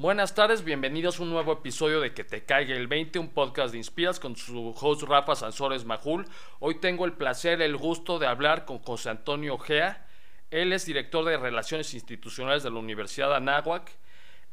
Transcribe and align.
Buenas 0.00 0.32
tardes, 0.32 0.62
bienvenidos 0.62 1.18
a 1.18 1.24
un 1.24 1.30
nuevo 1.30 1.52
episodio 1.52 2.00
de 2.00 2.14
Que 2.14 2.22
te 2.22 2.44
caiga 2.44 2.76
el 2.76 2.86
20, 2.86 3.18
un 3.18 3.30
podcast 3.30 3.72
de 3.72 3.78
Inspiras 3.78 4.20
con 4.20 4.36
su 4.36 4.72
host 4.80 5.02
Rafa 5.02 5.34
Sansores 5.34 5.84
Majul. 5.84 6.24
Hoy 6.60 6.76
tengo 6.76 7.04
el 7.04 7.14
placer, 7.14 7.60
el 7.60 7.76
gusto 7.76 8.20
de 8.20 8.28
hablar 8.28 8.64
con 8.64 8.78
José 8.78 9.10
Antonio 9.10 9.54
Ojea. 9.54 10.06
Él 10.52 10.72
es 10.72 10.86
director 10.86 11.24
de 11.24 11.36
Relaciones 11.36 11.94
Institucionales 11.94 12.62
de 12.62 12.70
la 12.70 12.78
Universidad 12.78 13.30
de 13.30 13.34
Anáhuac. 13.38 13.90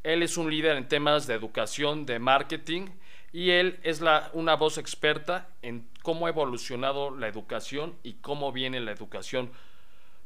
Él 0.02 0.24
es 0.24 0.36
un 0.38 0.50
líder 0.50 0.78
en 0.78 0.88
temas 0.88 1.28
de 1.28 1.36
educación, 1.36 2.08
de 2.08 2.18
marketing 2.18 2.88
y 3.32 3.52
él 3.52 3.80
es 3.84 4.02
la, 4.02 4.32
una 4.34 4.56
voz 4.56 4.80
experta 4.80 5.50
en 5.62 5.88
cómo 6.02 6.26
ha 6.26 6.30
evolucionado 6.30 7.16
la 7.16 7.28
educación 7.28 7.94
y 8.02 8.14
cómo 8.14 8.52
viene 8.52 8.80
la 8.80 8.94
educación 8.94 9.52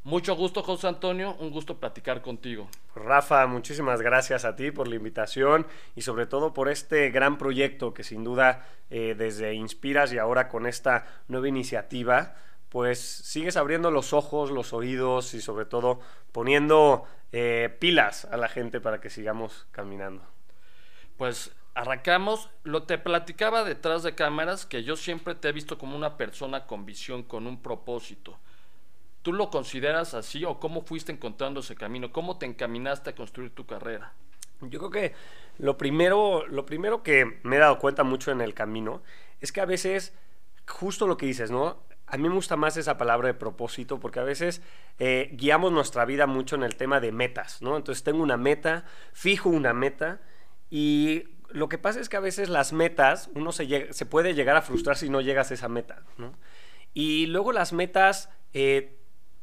mucho 0.09 0.35
gusto, 0.35 0.63
José 0.63 0.87
Antonio, 0.87 1.35
un 1.39 1.51
gusto 1.51 1.79
platicar 1.79 2.21
contigo. 2.21 2.67
Rafa, 2.95 3.45
muchísimas 3.45 4.01
gracias 4.01 4.43
a 4.43 4.55
ti 4.55 4.71
por 4.71 4.87
la 4.87 4.95
invitación 4.95 5.67
y 5.95 6.01
sobre 6.01 6.25
todo 6.25 6.51
por 6.51 6.67
este 6.67 7.11
gran 7.11 7.37
proyecto 7.37 7.93
que 7.93 8.03
sin 8.03 8.23
duda 8.23 8.65
eh, 8.89 9.13
desde 9.15 9.53
Inspiras 9.53 10.11
y 10.11 10.17
ahora 10.17 10.49
con 10.49 10.65
esta 10.65 11.05
nueva 11.27 11.47
iniciativa, 11.47 12.35
pues 12.69 12.99
sigues 12.99 13.55
abriendo 13.55 13.91
los 13.91 14.11
ojos, 14.11 14.49
los 14.49 14.73
oídos 14.73 15.35
y 15.35 15.41
sobre 15.41 15.65
todo 15.65 15.99
poniendo 16.31 17.05
eh, 17.31 17.75
pilas 17.79 18.25
a 18.25 18.37
la 18.37 18.49
gente 18.49 18.81
para 18.81 18.99
que 18.99 19.11
sigamos 19.11 19.67
caminando. 19.71 20.23
Pues 21.17 21.55
arrancamos. 21.75 22.49
Lo 22.63 22.83
te 22.83 22.97
platicaba 22.97 23.63
detrás 23.63 24.01
de 24.01 24.15
cámaras 24.15 24.65
que 24.65 24.83
yo 24.83 24.95
siempre 24.95 25.35
te 25.35 25.49
he 25.49 25.51
visto 25.51 25.77
como 25.77 25.95
una 25.95 26.17
persona 26.17 26.65
con 26.65 26.85
visión, 26.85 27.21
con 27.21 27.45
un 27.45 27.61
propósito. 27.61 28.39
¿Tú 29.21 29.33
lo 29.33 29.49
consideras 29.49 30.13
así 30.13 30.45
o 30.45 30.59
cómo 30.59 30.81
fuiste 30.81 31.11
encontrando 31.11 31.59
ese 31.59 31.75
camino? 31.75 32.11
¿Cómo 32.11 32.37
te 32.37 32.45
encaminaste 32.45 33.09
a 33.09 33.15
construir 33.15 33.51
tu 33.51 33.65
carrera? 33.65 34.13
Yo 34.61 34.79
creo 34.79 34.91
que 34.91 35.13
lo 35.57 35.77
primero, 35.77 36.45
lo 36.47 36.65
primero 36.65 37.03
que 37.03 37.39
me 37.43 37.57
he 37.57 37.59
dado 37.59 37.79
cuenta 37.79 38.03
mucho 38.03 38.31
en 38.31 38.41
el 38.41 38.53
camino 38.53 39.01
es 39.41 39.51
que 39.51 39.61
a 39.61 39.65
veces, 39.65 40.13
justo 40.67 41.07
lo 41.07 41.17
que 41.17 41.25
dices, 41.25 41.51
¿no? 41.51 41.77
A 42.07 42.17
mí 42.17 42.27
me 42.27 42.33
gusta 42.33 42.55
más 42.55 42.75
esa 42.75 42.97
palabra 42.97 43.27
de 43.27 43.33
propósito 43.33 43.99
porque 43.99 44.19
a 44.19 44.23
veces 44.23 44.61
eh, 44.97 45.29
guiamos 45.33 45.71
nuestra 45.71 46.05
vida 46.05 46.25
mucho 46.25 46.55
en 46.55 46.63
el 46.63 46.75
tema 46.75 46.99
de 46.99 47.11
metas, 47.11 47.61
¿no? 47.61 47.77
Entonces 47.77 48.03
tengo 48.03 48.23
una 48.23 48.37
meta, 48.37 48.85
fijo 49.13 49.49
una 49.49 49.73
meta 49.73 50.19
y 50.69 51.25
lo 51.49 51.69
que 51.69 51.77
pasa 51.77 51.99
es 51.99 52.09
que 52.09 52.17
a 52.17 52.21
veces 52.21 52.49
las 52.49 52.73
metas, 52.73 53.29
uno 53.35 53.51
se, 53.51 53.65
puede 54.05 54.33
llegar 54.33 54.55
a 54.55 54.61
frustrar 54.61 54.97
si 54.97 55.09
no 55.09 55.21
llegas 55.21 55.51
a 55.51 55.53
esa 55.53 55.67
meta, 55.67 56.03
¿no? 56.17 56.33
Y 56.93 57.27
luego 57.27 57.51
las 57.51 57.73
metas 57.73 58.29
eh, 58.53 58.98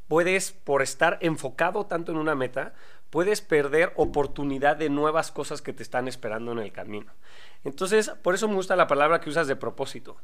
puedes, 0.09 0.53
por 0.53 0.83
estar 0.83 1.19
enfocado 1.21 1.87
tanto 1.87 2.13
en 2.13 2.19
una 2.19 2.35
meta, 2.35 2.75
puedes 3.11 3.41
perder 3.41 3.93
oportunidad 3.97 4.77
de 4.77 4.91
nuevas 4.91 5.31
cosas 5.31 5.63
que 5.63 5.73
te 5.73 5.83
están 5.83 6.09
esperando 6.09 6.53
en 6.53 6.59
el 6.59 6.73
camino. 6.73 7.13
Entonces, 7.65 8.11
por 8.23 8.35
eso 8.35 8.49
me 8.49 8.55
gusta 8.55 8.77
la 8.77 8.87
palabra 8.87 9.21
que 9.21 9.31
usas 9.31 9.47
de 9.47 9.57
propósito. 9.57 10.17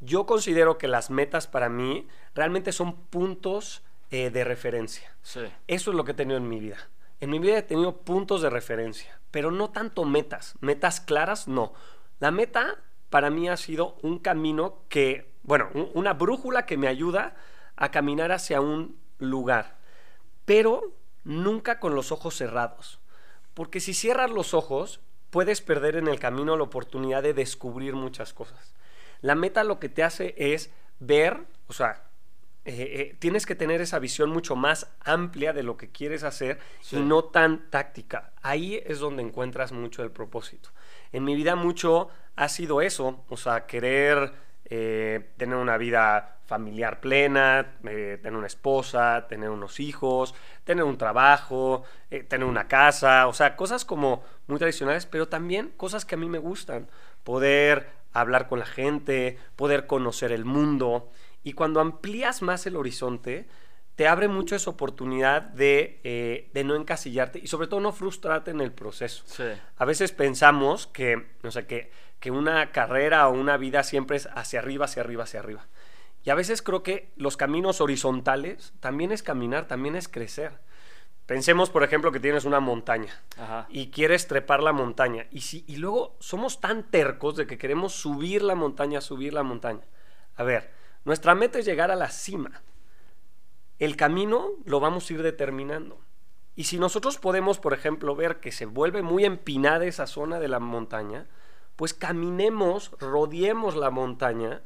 Yo 0.00 0.26
considero 0.26 0.78
que 0.78 0.88
las 0.88 1.10
metas 1.10 1.46
para 1.46 1.68
mí 1.68 2.08
realmente 2.34 2.72
son 2.72 2.96
puntos 3.06 3.82
eh, 4.10 4.30
de 4.30 4.44
referencia. 4.44 5.14
Eso 5.22 5.90
es 5.90 5.96
lo 5.96 6.04
que 6.04 6.12
he 6.12 6.14
tenido 6.14 6.38
en 6.38 6.48
mi 6.48 6.58
vida. 6.58 6.88
En 7.20 7.30
mi 7.30 7.38
vida 7.38 7.58
he 7.58 7.62
tenido 7.62 7.98
puntos 7.98 8.40
de 8.40 8.50
referencia, 8.50 9.20
pero 9.30 9.50
no 9.50 9.70
tanto 9.70 10.04
metas. 10.04 10.54
Metas 10.60 11.00
claras, 11.00 11.48
no. 11.48 11.74
La 12.18 12.30
meta 12.30 12.78
para 13.10 13.30
mí 13.30 13.48
ha 13.48 13.56
sido 13.56 13.96
un 14.02 14.18
camino 14.18 14.82
que, 14.88 15.32
bueno, 15.42 15.68
una 15.94 16.14
brújula 16.14 16.64
que 16.64 16.78
me 16.78 16.88
ayuda 16.88 17.36
a 17.76 17.90
caminar 17.90 18.32
hacia 18.32 18.60
un 18.60 18.98
lugar, 19.20 19.78
pero 20.44 20.92
nunca 21.24 21.78
con 21.78 21.94
los 21.94 22.12
ojos 22.12 22.36
cerrados. 22.36 23.00
Porque 23.54 23.80
si 23.80 23.94
cierras 23.94 24.30
los 24.30 24.54
ojos, 24.54 25.00
puedes 25.30 25.60
perder 25.60 25.96
en 25.96 26.08
el 26.08 26.18
camino 26.18 26.56
la 26.56 26.64
oportunidad 26.64 27.22
de 27.22 27.34
descubrir 27.34 27.94
muchas 27.94 28.32
cosas. 28.32 28.74
La 29.20 29.34
meta 29.34 29.64
lo 29.64 29.78
que 29.78 29.88
te 29.88 30.02
hace 30.02 30.34
es 30.36 30.70
ver, 30.98 31.44
o 31.66 31.72
sea, 31.72 32.04
eh, 32.64 32.74
eh, 32.74 33.16
tienes 33.18 33.46
que 33.46 33.54
tener 33.54 33.80
esa 33.80 33.98
visión 33.98 34.30
mucho 34.30 34.54
más 34.54 34.86
amplia 35.00 35.52
de 35.52 35.62
lo 35.62 35.76
que 35.76 35.90
quieres 35.90 36.24
hacer 36.24 36.58
y 36.90 36.96
no 36.96 37.24
tan 37.24 37.70
táctica. 37.70 38.32
Ahí 38.42 38.82
es 38.84 38.98
donde 38.98 39.22
encuentras 39.22 39.72
mucho 39.72 40.02
el 40.02 40.10
propósito. 40.10 40.70
En 41.12 41.24
mi 41.24 41.34
vida 41.34 41.56
mucho 41.56 42.10
ha 42.36 42.48
sido 42.48 42.82
eso, 42.82 43.24
o 43.28 43.36
sea, 43.36 43.66
querer 43.66 44.32
eh, 44.72 45.32
tener 45.36 45.56
una 45.56 45.76
vida 45.76 46.36
familiar 46.46 47.00
plena, 47.00 47.74
eh, 47.84 48.20
tener 48.22 48.38
una 48.38 48.46
esposa, 48.46 49.26
tener 49.28 49.50
unos 49.50 49.80
hijos, 49.80 50.32
tener 50.62 50.84
un 50.84 50.96
trabajo, 50.96 51.82
eh, 52.08 52.22
tener 52.22 52.46
una 52.46 52.68
casa, 52.68 53.26
o 53.26 53.32
sea, 53.32 53.56
cosas 53.56 53.84
como 53.84 54.22
muy 54.46 54.58
tradicionales, 54.58 55.06
pero 55.06 55.26
también 55.26 55.72
cosas 55.76 56.04
que 56.04 56.14
a 56.14 56.18
mí 56.18 56.28
me 56.28 56.38
gustan, 56.38 56.88
poder 57.24 57.88
hablar 58.12 58.46
con 58.46 58.60
la 58.60 58.66
gente, 58.66 59.38
poder 59.56 59.88
conocer 59.88 60.30
el 60.30 60.44
mundo, 60.44 61.10
y 61.42 61.54
cuando 61.54 61.80
amplías 61.80 62.40
más 62.40 62.64
el 62.66 62.76
horizonte, 62.76 63.48
te 63.96 64.06
abre 64.06 64.28
mucho 64.28 64.54
esa 64.54 64.70
oportunidad 64.70 65.42
de, 65.42 66.48
de, 66.52 66.64
no 66.64 66.74
encasillarte 66.74 67.38
y 67.38 67.48
sobre 67.48 67.66
todo 67.66 67.80
no 67.80 67.92
frustrarte 67.92 68.50
en 68.50 68.60
el 68.60 68.72
proceso. 68.72 69.24
A 69.76 69.84
veces 69.84 70.12
pensamos 70.12 70.86
que, 70.86 71.26
o 71.42 71.50
sea, 71.50 71.66
que 71.66 71.90
que 72.20 72.30
una 72.30 72.70
carrera 72.70 73.26
o 73.28 73.32
una 73.32 73.56
vida 73.56 73.82
siempre 73.82 74.16
es 74.16 74.28
hacia 74.34 74.60
arriba, 74.60 74.84
hacia 74.84 75.02
arriba, 75.02 75.24
hacia 75.24 75.40
arriba. 75.40 75.66
Y 76.22 76.30
a 76.30 76.34
veces 76.34 76.60
creo 76.62 76.82
que 76.82 77.12
los 77.16 77.36
caminos 77.36 77.80
horizontales 77.80 78.74
también 78.80 79.10
es 79.10 79.22
caminar, 79.22 79.66
también 79.66 79.96
es 79.96 80.06
crecer. 80.06 80.52
Pensemos, 81.24 81.70
por 81.70 81.82
ejemplo, 81.82 82.12
que 82.12 82.20
tienes 82.20 82.44
una 82.44 82.60
montaña 82.60 83.22
y 83.68 83.90
quieres 83.90 84.26
trepar 84.26 84.62
la 84.62 84.72
montaña. 84.72 85.26
Y, 85.30 85.42
si, 85.42 85.64
y 85.66 85.76
luego 85.76 86.16
somos 86.18 86.60
tan 86.60 86.90
tercos 86.90 87.36
de 87.36 87.46
que 87.46 87.56
queremos 87.56 87.94
subir 87.94 88.42
la 88.42 88.54
montaña, 88.54 89.00
subir 89.00 89.32
la 89.32 89.42
montaña. 89.42 89.84
A 90.36 90.42
ver, 90.42 90.72
nuestra 91.04 91.34
meta 91.34 91.58
es 91.58 91.64
llegar 91.64 91.90
a 91.90 91.96
la 91.96 92.10
cima. 92.10 92.62
El 93.78 93.96
camino 93.96 94.50
lo 94.66 94.80
vamos 94.80 95.08
a 95.08 95.12
ir 95.14 95.22
determinando. 95.22 96.00
Y 96.56 96.64
si 96.64 96.78
nosotros 96.78 97.16
podemos, 97.16 97.58
por 97.58 97.72
ejemplo, 97.72 98.14
ver 98.14 98.40
que 98.40 98.52
se 98.52 98.66
vuelve 98.66 99.02
muy 99.02 99.24
empinada 99.24 99.86
esa 99.86 100.06
zona 100.06 100.40
de 100.40 100.48
la 100.48 100.58
montaña, 100.58 101.28
pues 101.80 101.94
caminemos, 101.94 102.90
rodeemos 103.00 103.74
la 103.74 103.88
montaña 103.88 104.60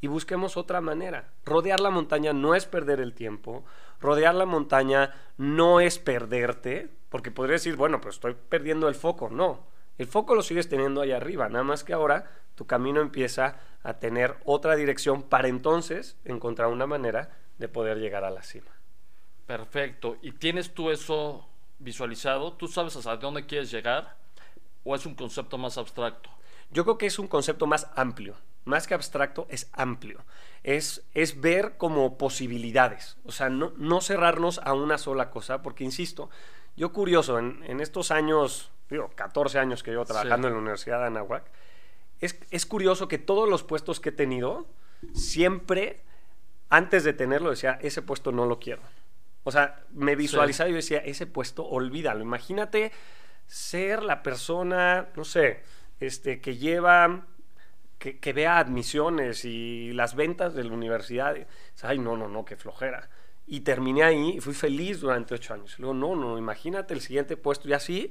y 0.00 0.08
busquemos 0.08 0.56
otra 0.56 0.80
manera. 0.80 1.30
Rodear 1.44 1.78
la 1.78 1.90
montaña 1.90 2.32
no 2.32 2.56
es 2.56 2.66
perder 2.66 2.98
el 2.98 3.14
tiempo, 3.14 3.64
rodear 4.00 4.34
la 4.34 4.46
montaña 4.46 5.14
no 5.38 5.78
es 5.78 6.00
perderte, 6.00 6.90
porque 7.08 7.30
podría 7.30 7.52
decir, 7.52 7.76
bueno, 7.76 8.00
pues 8.00 8.16
estoy 8.16 8.34
perdiendo 8.34 8.88
el 8.88 8.96
foco. 8.96 9.30
No, 9.30 9.64
el 9.96 10.08
foco 10.08 10.34
lo 10.34 10.42
sigues 10.42 10.68
teniendo 10.68 11.02
ahí 11.02 11.12
arriba, 11.12 11.48
nada 11.48 11.62
más 11.62 11.84
que 11.84 11.92
ahora 11.92 12.32
tu 12.56 12.66
camino 12.66 13.00
empieza 13.00 13.60
a 13.84 14.00
tener 14.00 14.34
otra 14.44 14.74
dirección 14.74 15.22
para 15.22 15.46
entonces 15.46 16.16
encontrar 16.24 16.66
una 16.66 16.88
manera 16.88 17.30
de 17.58 17.68
poder 17.68 17.98
llegar 17.98 18.24
a 18.24 18.30
la 18.30 18.42
cima. 18.42 18.72
Perfecto. 19.46 20.16
¿Y 20.20 20.32
tienes 20.32 20.74
tú 20.74 20.90
eso 20.90 21.46
visualizado? 21.78 22.54
¿Tú 22.54 22.66
sabes 22.66 22.96
hasta 22.96 23.16
dónde 23.18 23.46
quieres 23.46 23.70
llegar? 23.70 24.16
¿O 24.82 24.96
es 24.96 25.06
un 25.06 25.14
concepto 25.14 25.58
más 25.58 25.78
abstracto? 25.78 26.30
Yo 26.70 26.84
creo 26.84 26.98
que 26.98 27.06
es 27.06 27.18
un 27.18 27.28
concepto 27.28 27.66
más 27.66 27.88
amplio, 27.96 28.36
más 28.64 28.86
que 28.86 28.94
abstracto, 28.94 29.46
es 29.48 29.68
amplio. 29.72 30.24
Es, 30.62 31.06
es 31.14 31.40
ver 31.40 31.76
como 31.76 32.18
posibilidades, 32.18 33.18
o 33.24 33.32
sea, 33.32 33.48
no, 33.48 33.72
no, 33.76 34.00
cerrarnos 34.00 34.58
a 34.64 34.74
una 34.74 34.98
sola 34.98 35.30
cosa, 35.30 35.62
porque 35.62 35.84
insisto, 35.84 36.28
yo 36.76 36.92
curioso, 36.92 37.38
en, 37.38 37.62
en 37.66 37.80
estos 37.80 38.10
años, 38.10 38.72
digo, 38.90 39.10
14 39.14 39.60
años 39.60 39.82
que 39.82 39.92
llevo 39.92 40.04
trabajando 40.04 40.48
en 40.48 40.54
la 40.54 40.60
Universidad 40.60 41.00
de 41.00 41.06
Anahuac, 41.06 41.44
es, 42.20 42.38
es 42.50 42.66
curioso 42.66 43.08
que 43.08 43.18
todos 43.18 43.48
los 43.48 43.62
puestos 43.62 44.00
que 44.00 44.08
he 44.08 44.12
tenido, 44.12 44.66
siempre, 45.14 46.00
antes 46.68 47.04
de 47.04 47.12
tenerlo, 47.12 47.50
decía, 47.50 47.78
ese 47.82 48.02
puesto 48.02 48.32
no 48.32 48.46
lo 48.46 48.58
quiero. 48.58 48.82
O 49.44 49.52
sea, 49.52 49.84
me 49.92 50.16
visualizaba 50.16 50.68
y 50.70 50.72
decía, 50.72 50.98
ese 50.98 51.26
puesto, 51.26 51.64
olvídalo. 51.64 52.22
Imagínate 52.22 52.90
ser 53.46 54.02
la 54.02 54.22
persona, 54.24 55.08
no 55.14 55.24
sé, 55.24 55.62
este, 56.00 56.40
que 56.40 56.56
lleva, 56.56 57.26
que, 57.98 58.32
vea 58.32 58.58
admisiones 58.58 59.44
y 59.44 59.92
las 59.92 60.14
ventas 60.14 60.54
de 60.54 60.64
la 60.64 60.72
universidad. 60.72 61.36
Ay, 61.82 61.98
no, 61.98 62.16
no, 62.16 62.28
no, 62.28 62.44
qué 62.44 62.56
flojera. 62.56 63.08
Y 63.46 63.60
terminé 63.60 64.02
ahí 64.02 64.36
y 64.36 64.40
fui 64.40 64.54
feliz 64.54 65.00
durante 65.00 65.34
ocho 65.34 65.54
años. 65.54 65.78
Luego, 65.78 65.94
no, 65.94 66.16
no, 66.16 66.38
imagínate 66.38 66.94
el 66.94 67.00
siguiente 67.00 67.36
puesto. 67.36 67.68
Y 67.68 67.72
así, 67.72 68.10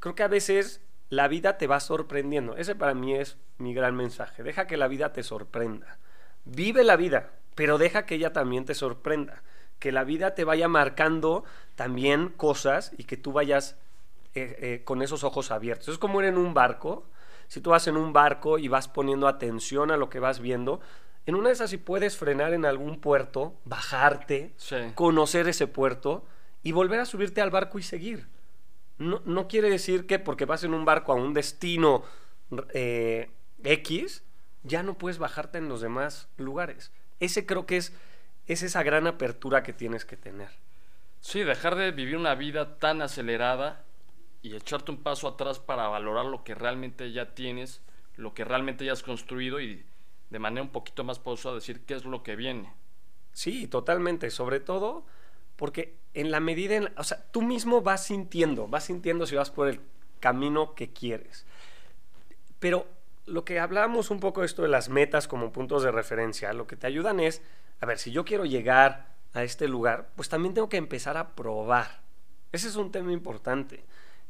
creo 0.00 0.14
que 0.14 0.22
a 0.22 0.28
veces 0.28 0.80
la 1.10 1.28
vida 1.28 1.58
te 1.58 1.66
va 1.66 1.80
sorprendiendo. 1.80 2.56
Ese 2.56 2.74
para 2.74 2.94
mí 2.94 3.14
es 3.14 3.38
mi 3.58 3.74
gran 3.74 3.94
mensaje. 3.94 4.42
Deja 4.42 4.66
que 4.66 4.76
la 4.76 4.88
vida 4.88 5.12
te 5.12 5.22
sorprenda. 5.22 5.98
Vive 6.44 6.84
la 6.84 6.96
vida, 6.96 7.30
pero 7.54 7.78
deja 7.78 8.04
que 8.04 8.16
ella 8.16 8.32
también 8.32 8.64
te 8.64 8.74
sorprenda. 8.74 9.42
Que 9.78 9.92
la 9.92 10.04
vida 10.04 10.34
te 10.34 10.44
vaya 10.44 10.68
marcando 10.68 11.44
también 11.74 12.28
cosas 12.30 12.92
y 12.98 13.04
que 13.04 13.16
tú 13.16 13.32
vayas 13.32 13.76
eh, 14.34 14.56
eh, 14.60 14.82
con 14.84 15.02
esos 15.02 15.24
ojos 15.24 15.50
abiertos. 15.50 15.88
Es 15.88 15.98
como 15.98 16.20
ir 16.20 16.26
en 16.26 16.38
un 16.38 16.54
barco. 16.54 17.06
Si 17.48 17.60
tú 17.60 17.70
vas 17.70 17.86
en 17.86 17.96
un 17.96 18.12
barco 18.12 18.58
y 18.58 18.68
vas 18.68 18.88
poniendo 18.88 19.28
atención 19.28 19.90
a 19.90 19.96
lo 19.96 20.10
que 20.10 20.20
vas 20.20 20.40
viendo, 20.40 20.80
en 21.26 21.34
una 21.34 21.48
de 21.48 21.54
esas 21.54 21.70
si 21.70 21.78
puedes 21.78 22.16
frenar 22.16 22.52
en 22.52 22.64
algún 22.64 23.00
puerto, 23.00 23.54
bajarte, 23.64 24.54
conocer 24.94 25.48
ese 25.48 25.66
puerto 25.66 26.24
y 26.62 26.72
volver 26.72 27.00
a 27.00 27.06
subirte 27.06 27.40
al 27.40 27.50
barco 27.50 27.78
y 27.78 27.82
seguir. 27.82 28.28
no, 28.98 29.22
no 29.24 29.48
quiere 29.48 29.70
decir 29.70 30.06
que 30.06 30.18
porque 30.18 30.44
vas 30.44 30.64
en 30.64 30.74
un 30.74 30.84
barco 30.84 31.12
a 31.12 31.16
un 31.16 31.34
destino 31.34 32.04
eh, 32.72 33.30
X, 33.62 34.22
ya 34.62 34.82
no 34.82 34.94
puedes 34.94 35.18
bajarte 35.18 35.58
en 35.58 35.68
los 35.68 35.80
demás 35.80 36.28
lugares. 36.36 36.92
Ese 37.20 37.46
creo 37.46 37.66
que 37.66 37.76
es, 37.76 37.92
es 38.46 38.62
esa 38.62 38.82
gran 38.82 39.06
apertura 39.06 39.62
que 39.62 39.72
tienes 39.72 40.04
que 40.04 40.16
tener. 40.16 40.50
Sí, 41.20 41.42
dejar 41.42 41.74
de 41.76 41.90
vivir 41.90 42.16
una 42.16 42.34
vida 42.34 42.78
tan 42.78 43.00
acelerada 43.00 43.84
y 44.44 44.54
echarte 44.54 44.90
un 44.90 44.98
paso 44.98 45.26
atrás 45.26 45.58
para 45.58 45.88
valorar 45.88 46.26
lo 46.26 46.44
que 46.44 46.54
realmente 46.54 47.10
ya 47.12 47.34
tienes, 47.34 47.80
lo 48.16 48.34
que 48.34 48.44
realmente 48.44 48.84
ya 48.84 48.92
has 48.92 49.02
construido 49.02 49.58
y 49.58 49.86
de 50.28 50.38
manera 50.38 50.62
un 50.62 50.68
poquito 50.68 51.02
más 51.02 51.18
pausada 51.18 51.54
decir 51.54 51.80
qué 51.86 51.94
es 51.94 52.04
lo 52.04 52.22
que 52.22 52.36
viene. 52.36 52.70
Sí, 53.32 53.66
totalmente. 53.66 54.28
Sobre 54.28 54.60
todo 54.60 55.06
porque 55.56 55.96
en 56.12 56.30
la 56.30 56.40
medida, 56.40 56.76
en 56.76 56.92
o 56.98 57.04
sea, 57.04 57.24
tú 57.30 57.40
mismo 57.40 57.80
vas 57.80 58.04
sintiendo, 58.04 58.68
vas 58.68 58.84
sintiendo 58.84 59.24
si 59.24 59.34
vas 59.34 59.50
por 59.50 59.66
el 59.66 59.80
camino 60.20 60.74
que 60.74 60.92
quieres. 60.92 61.46
Pero 62.58 62.86
lo 63.24 63.46
que 63.46 63.60
hablábamos 63.60 64.10
un 64.10 64.20
poco 64.20 64.44
esto 64.44 64.60
de 64.60 64.68
las 64.68 64.90
metas 64.90 65.26
como 65.26 65.52
puntos 65.52 65.82
de 65.82 65.90
referencia, 65.90 66.52
lo 66.52 66.66
que 66.66 66.76
te 66.76 66.86
ayudan 66.86 67.18
es, 67.18 67.40
a 67.80 67.86
ver, 67.86 67.98
si 67.98 68.12
yo 68.12 68.26
quiero 68.26 68.44
llegar 68.44 69.14
a 69.32 69.42
este 69.42 69.68
lugar, 69.68 70.10
pues 70.16 70.28
también 70.28 70.52
tengo 70.52 70.68
que 70.68 70.76
empezar 70.76 71.16
a 71.16 71.34
probar. 71.34 72.02
Ese 72.52 72.68
es 72.68 72.76
un 72.76 72.92
tema 72.92 73.10
importante. 73.10 73.84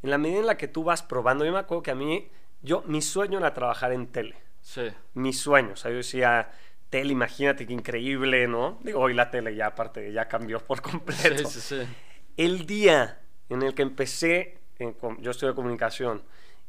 En 0.05 0.11
la 0.11 0.19
medida 0.19 0.41
en 0.41 0.47
la 0.47 0.59
que 0.59 0.69
tú 0.69 0.85
vas 0.85 1.03
probando, 1.03 1.47
yo 1.47 1.53
me 1.53 1.59
acuerdo 1.59 1.83
que 1.83 1.91
a 1.91 1.95
mí, 1.95 2.29
yo, 2.61 2.83
mi 2.87 3.01
sueño 3.01 3.39
era 3.39 3.55
trabajar 3.55 3.91
en 3.91 4.07
tele. 4.09 4.37
Sí. 4.61 4.83
Mi 5.15 5.33
sueño, 5.33 5.71
o 5.73 5.77
sea, 5.77 5.91
yo 5.91 5.97
decía, 5.97 6.51
tele, 6.91 7.13
imagínate 7.13 7.67
qué 7.67 7.73
increíble, 7.73 8.47
¿no? 8.47 8.79
Digo, 8.83 9.01
hoy 9.01 9.15
la 9.15 9.31
tele 9.31 9.57
ya 9.57 9.69
aparte, 9.69 10.13
ya 10.13 10.29
cambió 10.29 10.61
por 10.61 10.83
completo. 10.83 11.49
Sí, 11.49 11.59
sí, 11.59 11.81
sí. 11.81 11.89
El 12.37 12.67
día 12.67 13.23
en 13.49 13.63
el 13.63 13.75
que 13.75 13.81
empecé, 13.81 14.59
en, 14.79 14.95
yo 15.21 15.31
estudié 15.31 15.55
comunicación, 15.55 16.23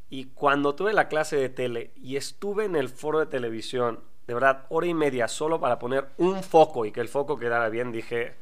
y 0.09 0.27
cuando 0.27 0.73
tuve 0.73 0.93
la 0.93 1.09
clase 1.09 1.35
de 1.35 1.49
tele 1.49 1.91
y 1.97 2.15
estuve 2.15 2.63
en 2.63 2.77
el 2.77 2.87
foro 2.87 3.19
de 3.19 3.25
televisión, 3.25 3.99
de 4.27 4.33
verdad, 4.33 4.65
hora 4.69 4.87
y 4.87 4.93
media 4.93 5.27
solo 5.27 5.59
para 5.59 5.77
poner 5.77 6.07
un 6.19 6.41
foco 6.41 6.85
y 6.85 6.93
que 6.93 7.01
el 7.01 7.09
foco 7.09 7.37
quedara 7.37 7.67
bien, 7.67 7.91
dije, 7.91 8.35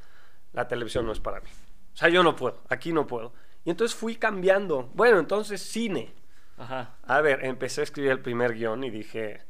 la 0.52 0.68
televisión 0.68 1.08
no 1.08 1.14
es 1.14 1.20
para 1.20 1.40
mí. 1.40 1.50
O 1.94 1.98
sea, 1.98 2.10
yo 2.10 2.22
no 2.22 2.36
puedo, 2.36 2.62
aquí 2.70 2.94
no 2.94 3.08
puedo. 3.08 3.34
Y 3.66 3.70
entonces 3.70 3.96
fui 3.98 4.16
cambiando. 4.16 4.90
Bueno, 4.94 5.20
entonces 5.20 5.62
cine. 5.62 6.14
Ajá. 6.58 6.96
A 7.04 7.22
ver, 7.22 7.46
empecé 7.46 7.82
a 7.82 7.84
escribir 7.86 8.12
el 8.12 8.20
primer 8.20 8.54
guion 8.54 8.84
y 8.84 8.90
dije, 8.90 9.42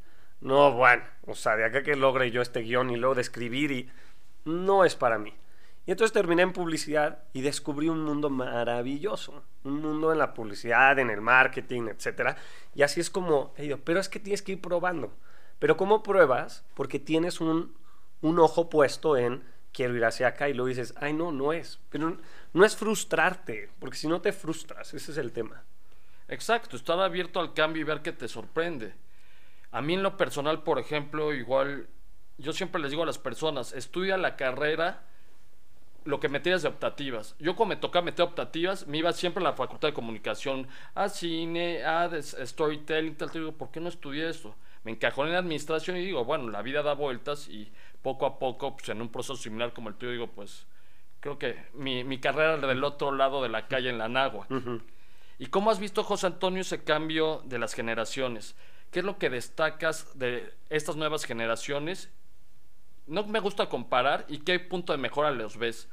no, 0.41 0.71
bueno, 0.73 1.03
o 1.25 1.35
sea, 1.35 1.55
de 1.55 1.65
acá 1.65 1.83
que 1.83 1.95
logre 1.95 2.31
yo 2.31 2.41
este 2.41 2.61
guion 2.61 2.89
y 2.89 2.97
luego 2.97 3.15
de 3.15 3.21
escribir 3.21 3.71
y 3.71 3.89
no 4.45 4.85
es 4.85 4.95
para 4.95 5.17
mí. 5.17 5.33
Y 5.85 5.91
entonces 5.91 6.13
terminé 6.13 6.43
en 6.43 6.53
publicidad 6.53 7.23
y 7.33 7.41
descubrí 7.41 7.89
un 7.89 8.03
mundo 8.03 8.29
maravilloso, 8.29 9.43
un 9.63 9.81
mundo 9.81 10.13
en 10.13 10.17
la 10.17 10.33
publicidad, 10.33 10.97
en 10.99 11.09
el 11.09 11.19
marketing, 11.19 11.89
etc. 11.89 12.37
Y 12.73 12.83
así 12.83 13.01
es 13.01 13.09
como 13.09 13.53
he 13.57 13.65
ido, 13.65 13.79
pero 13.79 13.99
es 13.99 14.07
que 14.07 14.19
tienes 14.19 14.41
que 14.41 14.53
ir 14.53 14.61
probando. 14.61 15.13
Pero 15.59 15.75
¿cómo 15.75 16.01
pruebas? 16.01 16.65
Porque 16.73 16.99
tienes 16.99 17.41
un, 17.41 17.75
un 18.21 18.39
ojo 18.39 18.69
puesto 18.69 19.17
en 19.17 19.43
quiero 19.73 19.95
ir 19.95 20.05
hacia 20.05 20.27
acá 20.27 20.47
y 20.47 20.53
luego 20.53 20.69
dices, 20.69 20.93
ay 20.97 21.13
no, 21.13 21.31
no 21.31 21.51
es. 21.51 21.79
Pero 21.89 22.17
no 22.53 22.65
es 22.65 22.75
frustrarte, 22.75 23.69
porque 23.79 23.97
si 23.97 24.07
no 24.07 24.21
te 24.21 24.31
frustras, 24.31 24.93
ese 24.93 25.11
es 25.11 25.17
el 25.17 25.31
tema. 25.31 25.63
Exacto, 26.29 26.77
estar 26.77 26.99
abierto 26.99 27.39
al 27.39 27.53
cambio 27.53 27.81
y 27.81 27.85
ver 27.85 28.01
qué 28.01 28.11
te 28.11 28.27
sorprende. 28.27 28.93
A 29.71 29.81
mí 29.81 29.95
en 29.95 30.03
lo 30.03 30.17
personal, 30.17 30.63
por 30.63 30.79
ejemplo, 30.79 31.33
igual, 31.33 31.87
yo 32.37 32.53
siempre 32.53 32.81
les 32.81 32.91
digo 32.91 33.03
a 33.03 33.07
las 33.07 33.17
personas, 33.17 33.73
estudia 33.73 34.17
la 34.17 34.35
carrera 34.35 35.03
lo 36.05 36.19
que 36.19 36.29
metías 36.29 36.61
de 36.61 36.67
optativas. 36.67 37.35
Yo 37.39 37.55
como 37.55 37.69
me 37.69 37.75
tocaba 37.75 38.05
meter 38.05 38.23
optativas, 38.23 38.87
me 38.87 38.97
iba 38.97 39.13
siempre 39.13 39.41
a 39.41 39.49
la 39.49 39.53
facultad 39.53 39.89
de 39.89 39.93
comunicación, 39.93 40.67
a 40.95 41.09
cine, 41.09 41.83
a 41.83 42.09
storytelling, 42.21 43.15
tal, 43.15 43.31
te 43.31 43.39
digo, 43.39 43.53
¿por 43.53 43.71
qué 43.71 43.79
no 43.79 43.89
estudié 43.89 44.29
eso? 44.29 44.55
Me 44.83 44.91
encajó 44.91 45.25
en 45.25 45.33
administración 45.33 45.95
y 45.97 46.05
digo, 46.05 46.25
bueno, 46.25 46.49
la 46.49 46.61
vida 46.61 46.83
da 46.83 46.93
vueltas 46.93 47.47
y 47.47 47.71
poco 48.03 48.27
a 48.27 48.37
poco, 48.37 48.75
pues 48.75 48.89
en 48.89 49.01
un 49.01 49.09
proceso 49.09 49.35
similar 49.35 49.73
como 49.73 49.89
el 49.89 49.95
tuyo, 49.95 50.11
digo, 50.11 50.27
pues 50.27 50.67
creo 51.19 51.39
que 51.39 51.57
mi, 51.73 52.03
mi 52.03 52.19
carrera 52.19 52.57
del 52.57 52.83
otro 52.83 53.11
lado 53.11 53.41
de 53.41 53.49
la 53.49 53.67
calle 53.67 53.89
en 53.89 53.97
la 53.97 54.09
Nagua. 54.09 54.45
¿Y 55.39 55.47
cómo 55.47 55.71
has 55.71 55.79
visto, 55.79 56.03
José 56.03 56.27
Antonio, 56.27 56.61
ese 56.61 56.83
cambio 56.83 57.41
de 57.45 57.57
las 57.57 57.73
generaciones? 57.73 58.55
¿Qué 58.91 58.99
es 58.99 59.05
lo 59.05 59.17
que 59.17 59.31
destacas 59.31 60.19
de 60.19 60.53
estas 60.69 60.95
nuevas 60.95 61.25
generaciones 61.25 62.11
no 63.07 63.25
me 63.25 63.39
gusta 63.39 63.67
comparar 63.67 64.25
y 64.29 64.39
qué 64.39 64.59
punto 64.59 64.93
de 64.93 64.97
mejora 64.97 65.31
los 65.31 65.57
ves. 65.57 65.89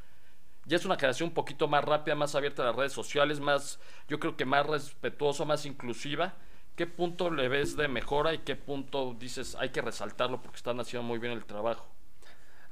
Ya 0.66 0.76
es 0.76 0.84
una 0.84 0.96
generación 0.96 1.30
un 1.30 1.34
poquito 1.34 1.66
más 1.68 1.84
rápida, 1.84 2.14
más 2.14 2.34
abierta 2.34 2.62
a 2.62 2.66
las 2.66 2.76
redes 2.76 2.92
sociales, 2.92 3.40
más, 3.40 3.80
yo 4.08 4.20
creo 4.20 4.36
que 4.36 4.44
más 4.44 4.66
respetuosa, 4.66 5.44
más 5.44 5.66
inclusiva. 5.66 6.34
¿Qué 6.76 6.86
punto 6.86 7.30
le 7.30 7.48
ves 7.48 7.76
de 7.76 7.88
mejora 7.88 8.32
y 8.32 8.38
qué 8.38 8.56
punto 8.56 9.14
dices 9.18 9.56
hay 9.58 9.70
que 9.70 9.82
resaltarlo 9.82 10.40
porque 10.40 10.56
están 10.56 10.78
haciendo 10.80 11.06
muy 11.06 11.18
bien 11.18 11.32
el 11.32 11.44
trabajo? 11.44 11.88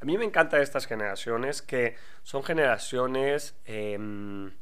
A 0.00 0.04
mí 0.04 0.16
me 0.16 0.24
encantan 0.24 0.60
estas 0.60 0.86
generaciones 0.86 1.60
que 1.62 1.96
son 2.22 2.44
generaciones 2.44 3.56
em, 3.64 4.52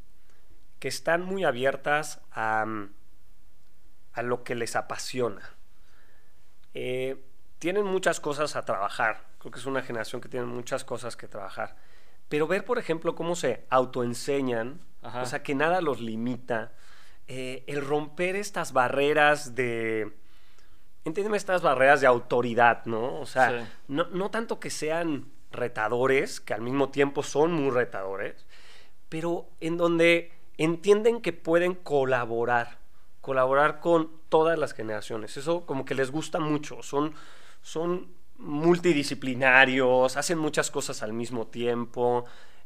que 0.79 0.89
están 0.89 1.23
muy 1.23 1.45
abiertas 1.45 2.21
a, 2.33 2.65
a 4.13 4.23
lo 4.23 4.45
que 4.45 4.55
les 4.55 4.77
apasiona. 4.77 5.57
Eh, 6.75 7.23
tienen 7.59 7.85
muchas 7.85 8.21
cosas 8.21 8.57
a 8.57 8.65
trabajar. 8.65 9.25
Creo 9.39 9.53
que 9.53 9.59
es 9.59 9.67
una 9.67 9.83
generación 9.83 10.21
que 10.21 10.29
tiene 10.29 10.47
muchas 10.47 10.85
cosas 10.85 11.17
que 11.17 11.29
trabajar. 11.29 11.77
Pero 12.29 12.47
ver, 12.47 12.65
por 12.65 12.79
ejemplo, 12.79 13.15
cómo 13.15 13.37
se 13.37 13.65
autoenseñan, 13.71 14.81
o 15.03 15.27
sea, 15.27 15.43
que 15.43 15.55
nada 15.55 15.81
los 15.81 16.01
limita, 16.01 16.73
eh, 17.29 17.65
el 17.67 17.85
romper 17.85 18.37
estas 18.37 18.73
barreras 18.73 19.55
de... 19.55 20.17
Entiéndeme 21.07 21.37
estas 21.37 21.63
barreras 21.63 22.01
de 22.01 22.09
autoridad, 22.09 22.85
¿no? 22.85 23.21
O 23.21 23.27
sea, 23.27 23.69
no, 23.87 24.09
no 24.09 24.31
tanto 24.33 24.59
que 24.59 24.71
sean 24.71 25.31
retadores, 25.53 26.41
que 26.41 26.53
al 26.53 26.63
mismo 26.63 26.89
tiempo 26.89 27.23
son 27.23 27.53
muy 27.53 27.71
retadores, 27.71 28.45
pero 29.09 29.49
en 29.61 29.77
donde 29.77 30.33
entienden 30.59 31.21
que 31.21 31.33
pueden 31.33 31.75
colaborar, 31.75 32.79
colaborar 33.21 33.79
con 33.79 34.11
todas 34.29 34.59
las 34.59 34.75
generaciones. 34.75 35.37
Eso 35.37 35.65
como 35.65 35.85
que 35.85 35.95
les 35.95 36.11
gusta 36.11 36.41
mucho, 36.41 36.83
son 36.83 37.15
son 37.63 38.09
multidisciplinarios, 38.39 40.17
hacen 40.17 40.39
muchas 40.39 40.73
cosas 40.73 41.05
al 41.05 41.13
mismo 41.13 41.47
tiempo, 41.47 42.25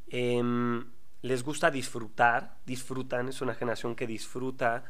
em, 0.08 0.84
les 1.20 1.42
gusta 1.42 1.70
disfrutar, 1.70 2.56
disfrutan, 2.64 3.28
es 3.28 3.42
una 3.42 3.54
generación 3.54 3.94
que 3.94 4.06
disfruta 4.06 4.84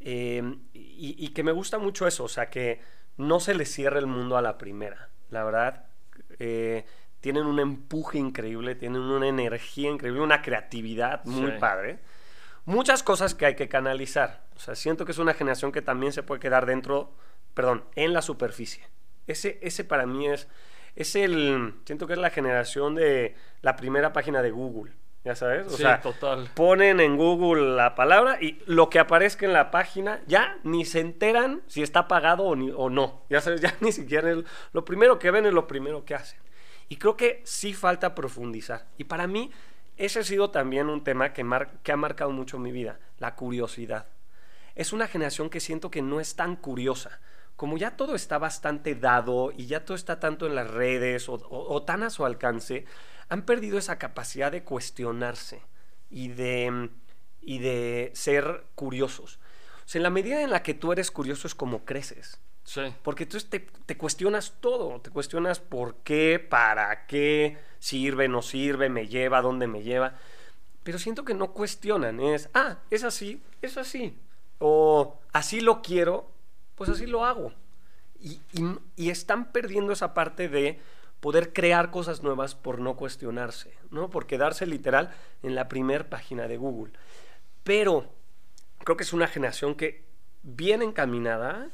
em, 0.00 0.60
y, 0.72 1.28
que 1.28 1.42
me 1.42 1.52
gusta 1.52 1.78
mucho 1.78 2.06
eso, 2.06 2.24
o 2.24 2.28
sea, 2.28 2.50
que 2.50 2.80
no 3.16 3.40
se 3.40 3.54
les 3.54 3.70
cierra 3.70 3.98
el 3.98 4.06
mundo 4.06 4.36
a 4.36 4.42
la 4.42 4.58
primera, 4.58 5.10
la 5.30 5.44
verdad. 5.44 5.86
Eh, 6.38 6.84
tienen 7.20 7.46
un 7.46 7.58
empuje 7.58 8.18
increíble, 8.18 8.74
tienen 8.74 9.02
una 9.02 9.28
energía 9.28 9.90
increíble, 9.90 10.20
una 10.20 10.42
creatividad 10.42 11.24
muy 11.24 11.52
padre. 11.52 11.98
Muchas 12.64 13.02
cosas 13.02 13.34
que 13.34 13.46
hay 13.46 13.56
que 13.56 13.68
canalizar. 13.68 14.44
O 14.54 14.60
sea, 14.60 14.74
siento 14.74 15.04
que 15.04 15.12
es 15.12 15.18
una 15.18 15.34
generación 15.34 15.72
que 15.72 15.82
también 15.82 16.12
se 16.12 16.22
puede 16.22 16.40
quedar 16.40 16.66
dentro, 16.66 17.12
perdón, 17.54 17.84
en 17.96 18.12
la 18.12 18.22
superficie. 18.22 18.86
Ese, 19.26 19.58
ese 19.62 19.84
para 19.84 20.06
mí 20.06 20.28
es, 20.28 20.48
es 20.94 21.16
el, 21.16 21.74
siento 21.84 22.06
que 22.06 22.12
es 22.12 22.18
la 22.18 22.30
generación 22.30 22.94
de 22.94 23.34
la 23.62 23.76
primera 23.76 24.12
página 24.12 24.42
de 24.42 24.50
Google. 24.50 24.92
¿Ya 25.28 25.34
sabes? 25.34 25.66
O 25.66 25.76
sea, 25.76 26.00
total. 26.00 26.48
ponen 26.54 27.00
en 27.00 27.18
Google 27.18 27.76
la 27.76 27.94
palabra 27.94 28.38
y 28.40 28.62
lo 28.64 28.88
que 28.88 28.98
aparezca 28.98 29.44
en 29.44 29.52
la 29.52 29.70
página 29.70 30.22
ya 30.26 30.56
ni 30.62 30.86
se 30.86 31.00
enteran 31.00 31.60
si 31.66 31.82
está 31.82 32.08
pagado 32.08 32.44
o, 32.44 32.56
ni, 32.56 32.70
o 32.74 32.88
no. 32.88 33.24
Ya 33.28 33.42
sabes, 33.42 33.60
ya 33.60 33.74
ni 33.80 33.92
siquiera 33.92 34.34
lo 34.72 34.84
primero 34.86 35.18
que 35.18 35.30
ven 35.30 35.44
es 35.44 35.52
lo 35.52 35.66
primero 35.66 36.06
que 36.06 36.14
hacen. 36.14 36.40
Y 36.88 36.96
creo 36.96 37.18
que 37.18 37.42
sí 37.44 37.74
falta 37.74 38.14
profundizar. 38.14 38.86
Y 38.96 39.04
para 39.04 39.26
mí, 39.26 39.50
ese 39.98 40.20
ha 40.20 40.24
sido 40.24 40.50
también 40.50 40.88
un 40.88 41.04
tema 41.04 41.34
que, 41.34 41.44
que 41.82 41.92
ha 41.92 41.96
marcado 41.98 42.30
mucho 42.30 42.58
mi 42.58 42.72
vida, 42.72 42.98
la 43.18 43.34
curiosidad. 43.34 44.06
Es 44.76 44.94
una 44.94 45.08
generación 45.08 45.50
que 45.50 45.60
siento 45.60 45.90
que 45.90 46.00
no 46.00 46.20
es 46.20 46.36
tan 46.36 46.56
curiosa 46.56 47.20
como 47.58 47.76
ya 47.76 47.96
todo 47.96 48.14
está 48.14 48.38
bastante 48.38 48.94
dado 48.94 49.50
y 49.50 49.66
ya 49.66 49.84
todo 49.84 49.96
está 49.96 50.20
tanto 50.20 50.46
en 50.46 50.54
las 50.54 50.70
redes 50.70 51.28
o, 51.28 51.82
tan 51.82 52.04
a 52.04 52.10
su 52.10 52.24
alcance, 52.24 52.84
han 53.28 53.42
perdido 53.42 53.78
esa 53.78 53.98
capacidad 53.98 54.52
de 54.52 54.64
cuestionarse 54.64 55.62
y 56.10 56.28
de, 56.28 56.90
y 57.40 57.58
de 57.58 58.10
ser 58.14 58.64
curiosos. 58.74 59.38
O 59.84 59.88
sea, 59.88 59.98
en 59.98 60.02
la 60.04 60.10
medida 60.10 60.42
en 60.42 60.50
la 60.50 60.62
que 60.62 60.74
tú 60.74 60.92
eres 60.92 61.10
curioso 61.10 61.46
es 61.46 61.54
como 61.54 61.84
creces. 61.84 62.40
Sí. 62.64 62.82
Porque 63.02 63.24
tú 63.24 63.38
te, 63.40 63.60
te, 63.60 63.96
cuestionas 63.96 64.54
todo, 64.60 65.00
te 65.00 65.10
cuestionas 65.10 65.58
por 65.58 65.96
qué, 66.04 66.38
para 66.38 67.06
qué, 67.06 67.56
sirve, 67.78 68.28
no 68.28 68.42
sirve, 68.42 68.90
me 68.90 69.08
lleva, 69.08 69.40
dónde 69.40 69.66
me 69.66 69.82
lleva. 69.82 70.14
Pero 70.82 70.98
siento 70.98 71.24
que 71.24 71.34
no 71.34 71.52
cuestionan, 71.52 72.20
es, 72.20 72.50
ah, 72.54 72.78
es 72.90 73.04
así, 73.04 73.42
es 73.62 73.78
así. 73.78 74.18
O 74.58 75.18
así 75.32 75.60
lo 75.60 75.82
quiero, 75.82 76.30
pues 76.74 76.90
así 76.90 77.06
lo 77.06 77.24
hago. 77.24 77.52
Y, 78.20 78.40
están 79.10 79.52
perdiendo 79.52 79.92
esa 79.92 80.12
parte 80.12 80.48
de 80.48 80.80
poder 81.20 81.52
crear 81.52 81.90
cosas 81.90 82.22
nuevas 82.22 82.54
por 82.54 82.78
no 82.78 82.96
cuestionarse, 82.96 83.76
¿no? 83.90 84.10
Por 84.10 84.26
quedarse 84.26 84.66
literal 84.66 85.10
en 85.42 85.54
la 85.54 85.68
primera 85.68 86.08
página 86.08 86.48
de 86.48 86.56
Google. 86.56 86.92
Pero 87.64 88.06
creo 88.84 88.96
que 88.96 89.04
es 89.04 89.12
una 89.12 89.26
generación 89.26 89.74
que 89.74 90.04
bien 90.42 90.82
encaminada, 90.82 91.70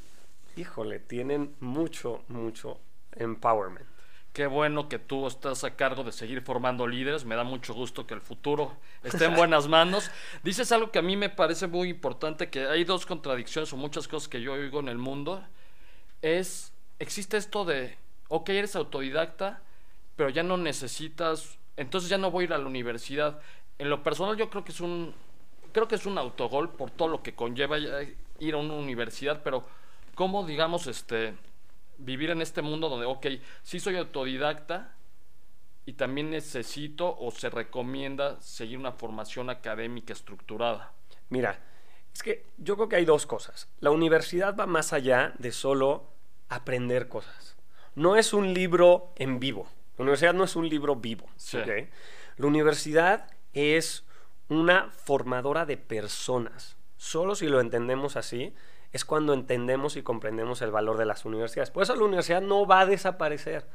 híjole, 0.56 0.98
tienen 0.98 1.54
mucho, 1.60 2.24
mucho 2.28 2.80
empowerment. 3.12 3.86
Qué 4.32 4.48
bueno 4.48 4.88
que 4.88 4.98
tú 4.98 5.28
estás 5.28 5.62
a 5.62 5.76
cargo 5.76 6.02
de 6.02 6.10
seguir 6.10 6.42
formando 6.42 6.88
líderes. 6.88 7.24
Me 7.24 7.36
da 7.36 7.44
mucho 7.44 7.72
gusto 7.72 8.04
que 8.04 8.14
el 8.14 8.20
futuro 8.20 8.76
esté 9.04 9.26
en 9.26 9.36
buenas 9.36 9.68
manos. 9.68 10.10
Dices 10.42 10.72
algo 10.72 10.90
que 10.90 10.98
a 10.98 11.02
mí 11.02 11.16
me 11.16 11.30
parece 11.30 11.68
muy 11.68 11.90
importante, 11.90 12.50
que 12.50 12.66
hay 12.66 12.82
dos 12.82 13.06
contradicciones 13.06 13.72
o 13.72 13.76
muchas 13.76 14.08
cosas 14.08 14.28
que 14.28 14.40
yo 14.40 14.54
oigo 14.54 14.80
en 14.80 14.88
el 14.88 14.98
mundo. 14.98 15.40
Es, 16.20 16.72
existe 16.98 17.36
esto 17.36 17.64
de, 17.64 17.96
ok, 18.34 18.48
eres 18.48 18.74
autodidacta, 18.74 19.62
pero 20.16 20.28
ya 20.28 20.42
no 20.42 20.56
necesitas, 20.56 21.56
entonces 21.76 22.10
ya 22.10 22.18
no 22.18 22.32
voy 22.32 22.42
a 22.42 22.46
ir 22.46 22.52
a 22.52 22.58
la 22.58 22.66
universidad. 22.66 23.40
En 23.78 23.88
lo 23.88 24.02
personal 24.02 24.36
yo 24.36 24.50
creo 24.50 24.64
que 24.64 24.72
es 24.72 24.80
un, 24.80 25.14
creo 25.70 25.86
que 25.86 25.94
es 25.94 26.04
un 26.04 26.18
autogol 26.18 26.70
por 26.70 26.90
todo 26.90 27.06
lo 27.06 27.22
que 27.22 27.36
conlleva 27.36 27.78
ir 27.78 28.54
a 28.54 28.56
una 28.56 28.74
universidad, 28.74 29.42
pero 29.44 29.64
¿cómo, 30.16 30.44
digamos, 30.44 30.88
este 30.88 31.34
vivir 31.98 32.30
en 32.30 32.42
este 32.42 32.60
mundo 32.60 32.88
donde, 32.88 33.06
ok, 33.06 33.24
sí 33.62 33.78
soy 33.78 33.96
autodidacta 33.98 34.96
y 35.86 35.92
también 35.92 36.30
necesito 36.30 37.16
o 37.16 37.30
se 37.30 37.50
recomienda 37.50 38.40
seguir 38.40 38.78
una 38.78 38.90
formación 38.90 39.48
académica 39.48 40.12
estructurada? 40.12 40.92
Mira, 41.28 41.60
es 42.12 42.20
que 42.20 42.46
yo 42.58 42.74
creo 42.74 42.88
que 42.88 42.96
hay 42.96 43.04
dos 43.04 43.26
cosas. 43.26 43.68
La 43.78 43.92
universidad 43.92 44.56
va 44.56 44.66
más 44.66 44.92
allá 44.92 45.34
de 45.38 45.52
solo 45.52 46.08
aprender 46.48 47.06
cosas. 47.06 47.53
No 47.94 48.16
es 48.16 48.32
un 48.32 48.52
libro 48.52 49.12
en 49.16 49.38
vivo. 49.38 49.68
La 49.96 50.02
universidad 50.02 50.34
no 50.34 50.44
es 50.44 50.56
un 50.56 50.68
libro 50.68 50.96
vivo. 50.96 51.26
La 52.36 52.46
universidad 52.46 53.28
es 53.52 54.04
una 54.48 54.90
formadora 54.90 55.66
de 55.66 55.76
personas. 55.76 56.76
Solo 56.96 57.34
si 57.34 57.46
lo 57.46 57.60
entendemos 57.60 58.16
así, 58.16 58.54
es 58.92 59.04
cuando 59.04 59.34
entendemos 59.34 59.96
y 59.96 60.02
comprendemos 60.02 60.62
el 60.62 60.70
valor 60.70 60.96
de 60.96 61.04
las 61.04 61.24
universidades. 61.24 61.70
Por 61.70 61.82
eso 61.82 61.94
la 61.96 62.04
universidad 62.04 62.42
no 62.42 62.66
va 62.66 62.80
a 62.80 62.86
desaparecer, 62.86 63.68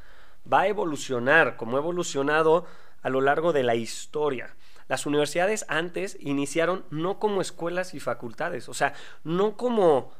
va 0.51 0.61
a 0.61 0.67
evolucionar, 0.67 1.57
como 1.57 1.77
ha 1.77 1.79
evolucionado 1.79 2.65
a 3.01 3.09
lo 3.09 3.21
largo 3.21 3.53
de 3.53 3.63
la 3.63 3.75
historia. 3.75 4.55
Las 4.87 5.05
universidades 5.05 5.65
antes 5.67 6.17
iniciaron 6.19 6.85
no 6.89 7.19
como 7.19 7.41
escuelas 7.41 7.93
y 7.93 7.99
facultades, 7.99 8.69
o 8.69 8.73
sea, 8.73 8.93
no 9.23 9.55
como 9.55 10.11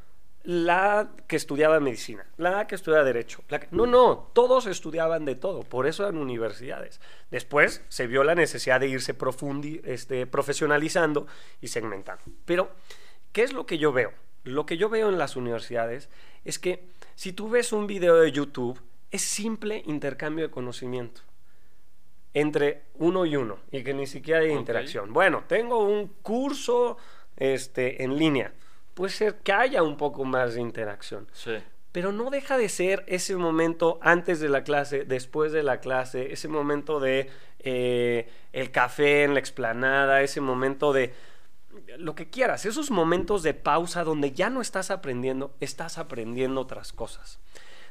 la 0.44 1.10
que 1.28 1.36
estudiaba 1.36 1.80
medicina, 1.80 2.26
la 2.38 2.66
que 2.68 2.76
estudiaba 2.76 3.04
derecho. 3.04 3.44
no, 3.72 3.86
no, 3.86 4.30
todos 4.34 4.66
estudiaban 4.68 5.26
de 5.26 5.36
todo, 5.36 5.64
por 5.64 5.86
eso 5.88 6.04
eran 6.04 6.18
universidades. 6.18 7.02
Después 7.30 7.84
se 7.90 8.08
vio 8.08 8.24
la 8.24 8.36
necesidad 8.36 8.80
de 8.80 8.88
irse 8.88 9.16
este, 9.84 10.26
profesionalizando 10.26 11.28
y 11.62 11.68
segmentando. 11.68 12.24
Pero, 12.46 12.72
¿qué 13.32 13.44
es 13.44 13.54
lo 13.54 13.66
que 13.66 13.78
yo 13.78 13.92
veo? 13.92 14.14
lo 14.44 14.66
que 14.66 14.78
yo 14.78 14.90
veo 14.90 15.10
en 15.10 15.18
las 15.18 15.36
universidades 15.36 16.10
es 16.46 16.60
que 16.60 16.88
si 17.16 17.34
tú 17.34 17.50
ves 17.50 17.74
un 17.74 17.88
video 17.88 18.16
de 18.16 18.32
YouTube, 18.32 18.80
es 19.12 19.22
simple 19.22 19.84
intercambio 19.86 20.48
de 20.48 20.52
conocimiento 20.52 21.22
entre 22.34 22.84
uno 22.96 23.26
y 23.26 23.36
uno 23.36 23.60
y 23.72 23.84
que 23.84 23.94
ni 23.94 24.08
siquiera 24.08 24.42
hay 24.42 24.52
interacción. 24.52 25.14
Bueno, 25.14 25.44
tengo 25.48 25.84
un 25.84 26.08
curso 26.22 26.98
este, 27.36 28.04
en 28.04 28.18
línea. 28.18 28.54
Puede 29.00 29.14
ser 29.14 29.36
que 29.38 29.54
haya 29.54 29.82
un 29.82 29.96
poco 29.96 30.26
más 30.26 30.56
de 30.56 30.60
interacción. 30.60 31.26
Sí. 31.32 31.54
Pero 31.94 32.12
no 32.12 32.30
deja 32.30 32.58
de 32.58 32.68
ser 32.68 33.06
ese 33.08 33.38
momento 33.38 33.98
antes 34.02 34.42
de 34.42 34.50
la 34.50 34.66
clase, 34.66 35.06
después 35.06 35.54
de 35.54 35.64
la 35.64 35.80
clase, 35.80 36.34
ese 36.34 36.50
momento 36.50 37.00
de 37.00 37.30
eh, 37.60 38.30
el 38.52 38.72
café 38.72 39.24
en 39.24 39.36
la 39.36 39.40
explanada, 39.40 40.22
ese 40.22 40.42
momento 40.42 40.92
de 40.92 41.14
lo 41.98 42.14
que 42.14 42.30
quieras, 42.30 42.66
esos 42.66 42.92
momentos 42.92 43.42
de 43.42 43.54
pausa 43.54 44.04
donde 44.04 44.34
ya 44.34 44.50
no 44.50 44.60
estás 44.60 44.92
aprendiendo, 44.92 45.56
estás 45.62 45.98
aprendiendo 45.98 46.60
otras 46.60 46.92
cosas. 46.92 47.40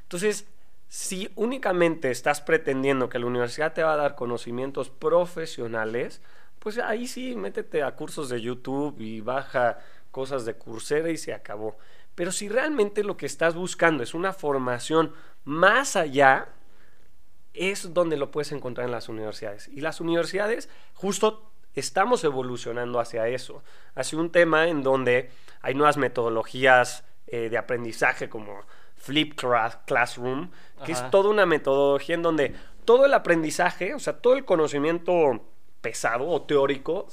Entonces, 0.03 0.47
si 0.88 1.31
únicamente 1.37 2.11
estás 2.11 2.43
pretendiendo 2.43 3.09
que 3.09 3.19
la 3.19 3.25
universidad 3.25 3.73
te 3.73 3.83
va 3.83 3.95
a 3.95 3.97
dar 3.97 4.15
conocimientos 4.15 4.91
profesionales, 4.91 6.21
pues 6.59 6.77
ahí 6.79 7.07
sí, 7.07 7.35
métete 7.35 7.83
a 7.83 7.93
cursos 7.93 8.29
de 8.29 8.43
YouTube 8.43 9.00
y 9.00 9.23
baja 9.23 9.79
cosas 10.19 10.45
de 10.45 10.57
Coursera 10.57 11.11
y 11.11 11.17
se 11.17 11.33
acabó. 11.33 11.79
Pero 12.17 12.33
si 12.33 12.49
realmente 12.49 13.05
lo 13.05 13.17
que 13.17 13.27
estás 13.27 13.55
buscando 13.55 14.03
es 14.03 14.15
una 14.15 14.33
formación 14.33 15.13
más 15.45 15.95
allá, 15.95 16.49
es 17.55 17.95
donde 17.95 18.17
lo 18.17 18.33
puedes 18.33 18.51
encontrar 18.51 18.85
en 18.87 18.91
las 18.91 19.09
universidades. 19.09 19.69
Y 19.69 19.81
las 19.81 20.01
universidades 20.01 20.69
justo 20.93 21.53
estamos 21.77 22.25
evolucionando 22.25 22.99
hacia 22.99 23.29
eso, 23.29 23.63
hacia 23.95 24.19
un 24.19 24.33
tema 24.33 24.67
en 24.67 24.83
donde 24.83 25.31
hay 25.61 25.75
nuevas 25.75 25.97
metodologías 25.97 27.05
eh, 27.29 27.49
de 27.49 27.57
aprendizaje 27.57 28.29
como 28.29 28.63
Flip 28.97 29.39
Classroom, 29.87 30.51
que 30.85 30.91
es 30.91 31.11
toda 31.13 31.31
una 31.31 31.47
metodología 31.47 32.17
en 32.17 32.23
donde 32.23 32.57
todo 32.85 33.07
el 33.07 33.15
aprendizaje, 33.15 33.95
o 33.95 34.01
sea, 34.01 34.15
todo 34.15 34.35
el 34.35 34.45
conocimiento 34.45 35.45
pesado 35.81 36.27
o 36.27 36.43
teórico, 36.43 37.07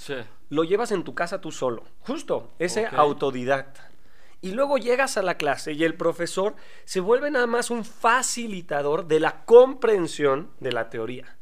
lo 0.50 0.64
llevas 0.64 0.92
en 0.92 1.04
tu 1.04 1.16
casa 1.16 1.42
tú 1.42 1.52
solo, 1.52 1.84
justo, 2.02 2.52
ese 2.60 2.88
autodidacta. 2.88 3.90
Y 4.42 4.52
luego 4.52 4.78
llegas 4.78 5.18
a 5.18 5.24
la 5.24 5.38
clase 5.38 5.74
y 5.74 5.84
el 5.84 5.96
profesor 5.96 6.56
se 6.84 7.00
vuelve 7.00 7.32
nada 7.32 7.48
más 7.48 7.72
un 7.72 7.84
facilitador 7.84 9.08
de 9.08 9.20
la 9.20 9.44
comprensión 9.46 10.52
de 10.60 10.72
la 10.72 10.90
teoría. 10.90 11.36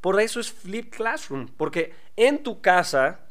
Por 0.00 0.20
eso 0.20 0.40
es 0.40 0.52
Flip 0.52 0.94
Classroom, 0.94 1.48
porque 1.56 1.94
en 2.16 2.42
tu 2.42 2.60
casa 2.60 3.26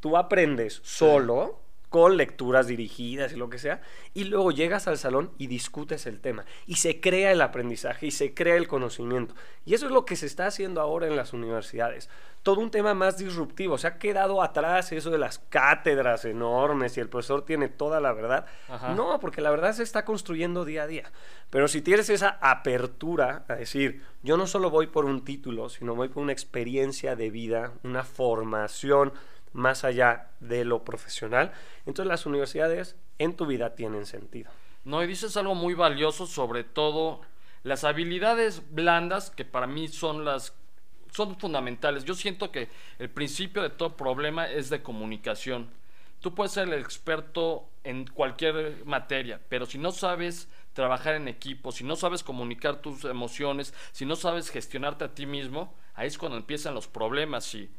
tú 0.00 0.16
aprendes 0.16 0.80
solo, 0.84 1.60
con 1.96 2.18
lecturas 2.18 2.66
dirigidas 2.66 3.32
y 3.32 3.36
lo 3.36 3.48
que 3.48 3.58
sea, 3.58 3.80
y 4.12 4.24
luego 4.24 4.50
llegas 4.50 4.86
al 4.86 4.98
salón 4.98 5.30
y 5.38 5.46
discutes 5.46 6.04
el 6.04 6.20
tema, 6.20 6.44
y 6.66 6.74
se 6.74 7.00
crea 7.00 7.32
el 7.32 7.40
aprendizaje 7.40 8.08
y 8.08 8.10
se 8.10 8.34
crea 8.34 8.56
el 8.56 8.68
conocimiento. 8.68 9.34
Y 9.64 9.72
eso 9.72 9.86
es 9.86 9.92
lo 9.92 10.04
que 10.04 10.14
se 10.14 10.26
está 10.26 10.44
haciendo 10.44 10.82
ahora 10.82 11.06
en 11.06 11.16
las 11.16 11.32
universidades. 11.32 12.10
Todo 12.42 12.60
un 12.60 12.70
tema 12.70 12.92
más 12.92 13.16
disruptivo. 13.16 13.78
Se 13.78 13.86
ha 13.86 13.98
quedado 13.98 14.42
atrás 14.42 14.92
eso 14.92 15.10
de 15.10 15.16
las 15.16 15.38
cátedras 15.38 16.26
enormes 16.26 16.98
y 16.98 17.00
el 17.00 17.08
profesor 17.08 17.46
tiene 17.46 17.70
toda 17.70 17.98
la 17.98 18.12
verdad. 18.12 18.44
No, 18.94 19.18
porque 19.18 19.40
la 19.40 19.50
verdad 19.50 19.72
se 19.72 19.82
está 19.82 20.04
construyendo 20.04 20.66
día 20.66 20.82
a 20.82 20.86
día. 20.86 21.10
Pero 21.48 21.66
si 21.66 21.80
tienes 21.80 22.10
esa 22.10 22.36
apertura 22.42 23.46
a 23.48 23.54
decir, 23.54 24.04
yo 24.22 24.36
no 24.36 24.46
solo 24.46 24.68
voy 24.68 24.88
por 24.88 25.06
un 25.06 25.24
título, 25.24 25.70
sino 25.70 25.94
voy 25.94 26.08
por 26.08 26.22
una 26.22 26.32
experiencia 26.32 27.16
de 27.16 27.30
vida, 27.30 27.72
una 27.82 28.04
formación 28.04 29.14
más 29.56 29.84
allá 29.84 30.28
de 30.40 30.64
lo 30.64 30.84
profesional, 30.84 31.52
entonces 31.86 32.08
las 32.08 32.26
universidades 32.26 32.96
en 33.18 33.34
tu 33.34 33.46
vida 33.46 33.74
tienen 33.74 34.06
sentido. 34.06 34.50
No, 34.84 35.02
y 35.02 35.06
dices 35.06 35.36
algo 35.36 35.54
muy 35.54 35.74
valioso, 35.74 36.26
sobre 36.26 36.62
todo 36.62 37.22
las 37.62 37.82
habilidades 37.82 38.62
blandas, 38.70 39.30
que 39.30 39.44
para 39.44 39.66
mí 39.66 39.88
son 39.88 40.24
las 40.24 40.54
son 41.10 41.38
fundamentales. 41.38 42.04
Yo 42.04 42.14
siento 42.14 42.52
que 42.52 42.68
el 42.98 43.08
principio 43.08 43.62
de 43.62 43.70
todo 43.70 43.96
problema 43.96 44.46
es 44.50 44.68
de 44.68 44.82
comunicación. 44.82 45.70
Tú 46.20 46.34
puedes 46.34 46.52
ser 46.52 46.68
el 46.68 46.78
experto 46.78 47.70
en 47.84 48.06
cualquier 48.06 48.84
materia, 48.84 49.40
pero 49.48 49.64
si 49.64 49.78
no 49.78 49.92
sabes 49.92 50.48
trabajar 50.74 51.14
en 51.14 51.28
equipo, 51.28 51.72
si 51.72 51.84
no 51.84 51.96
sabes 51.96 52.22
comunicar 52.22 52.82
tus 52.82 53.04
emociones, 53.04 53.72
si 53.92 54.04
no 54.04 54.14
sabes 54.16 54.50
gestionarte 54.50 55.04
a 55.04 55.14
ti 55.14 55.24
mismo, 55.24 55.72
ahí 55.94 56.08
es 56.08 56.18
cuando 56.18 56.36
empiezan 56.36 56.74
los 56.74 56.86
problemas. 56.86 57.54
Y, 57.54 57.70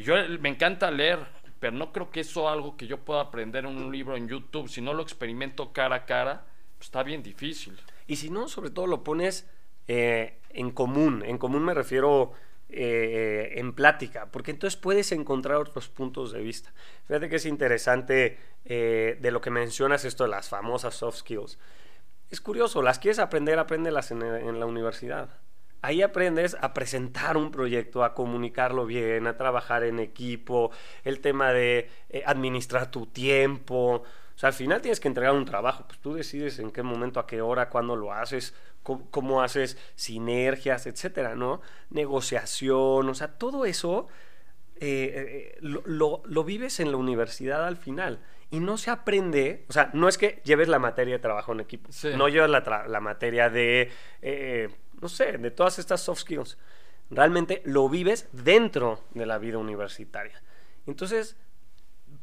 y 0.00 0.02
yo 0.02 0.14
me 0.40 0.48
encanta 0.48 0.90
leer, 0.90 1.18
pero 1.58 1.76
no 1.76 1.92
creo 1.92 2.10
que 2.10 2.20
eso 2.20 2.46
es 2.46 2.52
algo 2.54 2.74
que 2.74 2.86
yo 2.86 3.04
pueda 3.04 3.20
aprender 3.20 3.66
en 3.66 3.76
un 3.76 3.92
libro 3.92 4.16
en 4.16 4.28
YouTube. 4.28 4.66
Si 4.66 4.80
no 4.80 4.94
lo 4.94 5.02
experimento 5.02 5.74
cara 5.74 5.94
a 5.96 6.06
cara, 6.06 6.46
pues 6.78 6.86
está 6.86 7.02
bien 7.02 7.22
difícil. 7.22 7.78
Y 8.06 8.16
si 8.16 8.30
no, 8.30 8.48
sobre 8.48 8.70
todo 8.70 8.86
lo 8.86 9.04
pones 9.04 9.46
eh, 9.88 10.38
en 10.48 10.70
común. 10.70 11.22
En 11.22 11.36
común 11.36 11.64
me 11.66 11.74
refiero 11.74 12.32
eh, 12.70 13.52
en 13.56 13.74
plática, 13.74 14.30
porque 14.32 14.52
entonces 14.52 14.80
puedes 14.80 15.12
encontrar 15.12 15.58
otros 15.58 15.90
puntos 15.90 16.32
de 16.32 16.40
vista. 16.40 16.72
Fíjate 17.06 17.28
que 17.28 17.36
es 17.36 17.44
interesante 17.44 18.38
eh, 18.64 19.18
de 19.20 19.30
lo 19.30 19.42
que 19.42 19.50
mencionas 19.50 20.06
esto 20.06 20.24
de 20.24 20.30
las 20.30 20.48
famosas 20.48 20.94
soft 20.94 21.18
skills. 21.18 21.58
Es 22.30 22.40
curioso, 22.40 22.80
las 22.80 22.98
quieres 22.98 23.18
aprender, 23.18 23.58
apréndelas 23.58 24.12
en, 24.12 24.22
en 24.22 24.58
la 24.60 24.64
universidad. 24.64 25.28
Ahí 25.82 26.02
aprendes 26.02 26.56
a 26.60 26.74
presentar 26.74 27.36
un 27.36 27.50
proyecto, 27.50 28.04
a 28.04 28.14
comunicarlo 28.14 28.84
bien, 28.86 29.26
a 29.26 29.36
trabajar 29.36 29.82
en 29.84 29.98
equipo, 29.98 30.70
el 31.04 31.20
tema 31.20 31.52
de 31.52 31.88
eh, 32.10 32.22
administrar 32.26 32.90
tu 32.90 33.06
tiempo. 33.06 34.02
O 34.34 34.38
sea, 34.38 34.48
al 34.48 34.54
final 34.54 34.80
tienes 34.80 35.00
que 35.00 35.08
entregar 35.08 35.34
un 35.34 35.44
trabajo, 35.44 35.84
pues 35.86 35.98
tú 36.00 36.14
decides 36.14 36.58
en 36.58 36.70
qué 36.70 36.82
momento, 36.82 37.20
a 37.20 37.26
qué 37.26 37.40
hora, 37.40 37.68
cuándo 37.68 37.96
lo 37.96 38.12
haces, 38.12 38.54
cómo, 38.82 39.42
haces 39.42 39.78
sinergias, 39.94 40.86
etcétera, 40.86 41.34
¿no? 41.34 41.60
Negociación, 41.90 43.08
o 43.08 43.14
sea, 43.14 43.28
todo 43.28 43.64
eso 43.64 44.08
eh, 44.76 45.52
eh, 45.54 45.58
lo, 45.60 46.22
lo, 46.24 46.44
vives 46.44 46.80
en 46.80 46.90
la 46.90 46.96
universidad 46.96 47.66
al 47.66 47.76
final 47.76 48.20
y 48.50 48.60
no 48.60 48.78
se 48.78 48.90
aprende, 48.90 49.66
o 49.68 49.72
sea, 49.72 49.90
no 49.92 50.08
es 50.08 50.16
que 50.16 50.40
lleves 50.44 50.68
la 50.68 50.78
materia 50.78 51.14
de 51.14 51.18
trabajo 51.20 51.52
en 51.52 51.60
equipo, 51.60 51.90
no 52.16 52.28
llevas 52.28 52.50
la, 52.50 52.86
la 52.88 53.00
materia 53.00 53.50
de, 53.50 53.90
eh, 54.22 54.70
no 55.00 55.08
sé, 55.08 55.38
de 55.38 55.50
todas 55.50 55.78
estas 55.78 56.00
soft 56.00 56.20
skills, 56.20 56.58
realmente 57.10 57.62
lo 57.64 57.88
vives 57.88 58.28
dentro 58.32 59.04
de 59.14 59.26
la 59.26 59.38
vida 59.38 59.58
universitaria. 59.58 60.40
Entonces, 60.86 61.36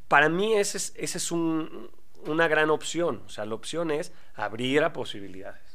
para 0.08 0.30
mí 0.30 0.54
ese 0.54 0.78
es, 0.78 0.94
ese 0.98 1.18
es 1.18 1.32
un, 1.32 1.90
una 2.26 2.48
gran 2.48 2.70
opción. 2.70 3.24
O 3.26 3.30
sea, 3.30 3.46
la 3.46 3.56
opción 3.56 3.92
es 3.92 4.14
abrir 4.36 4.84
a 4.84 4.94
posibilidades. 4.94 5.68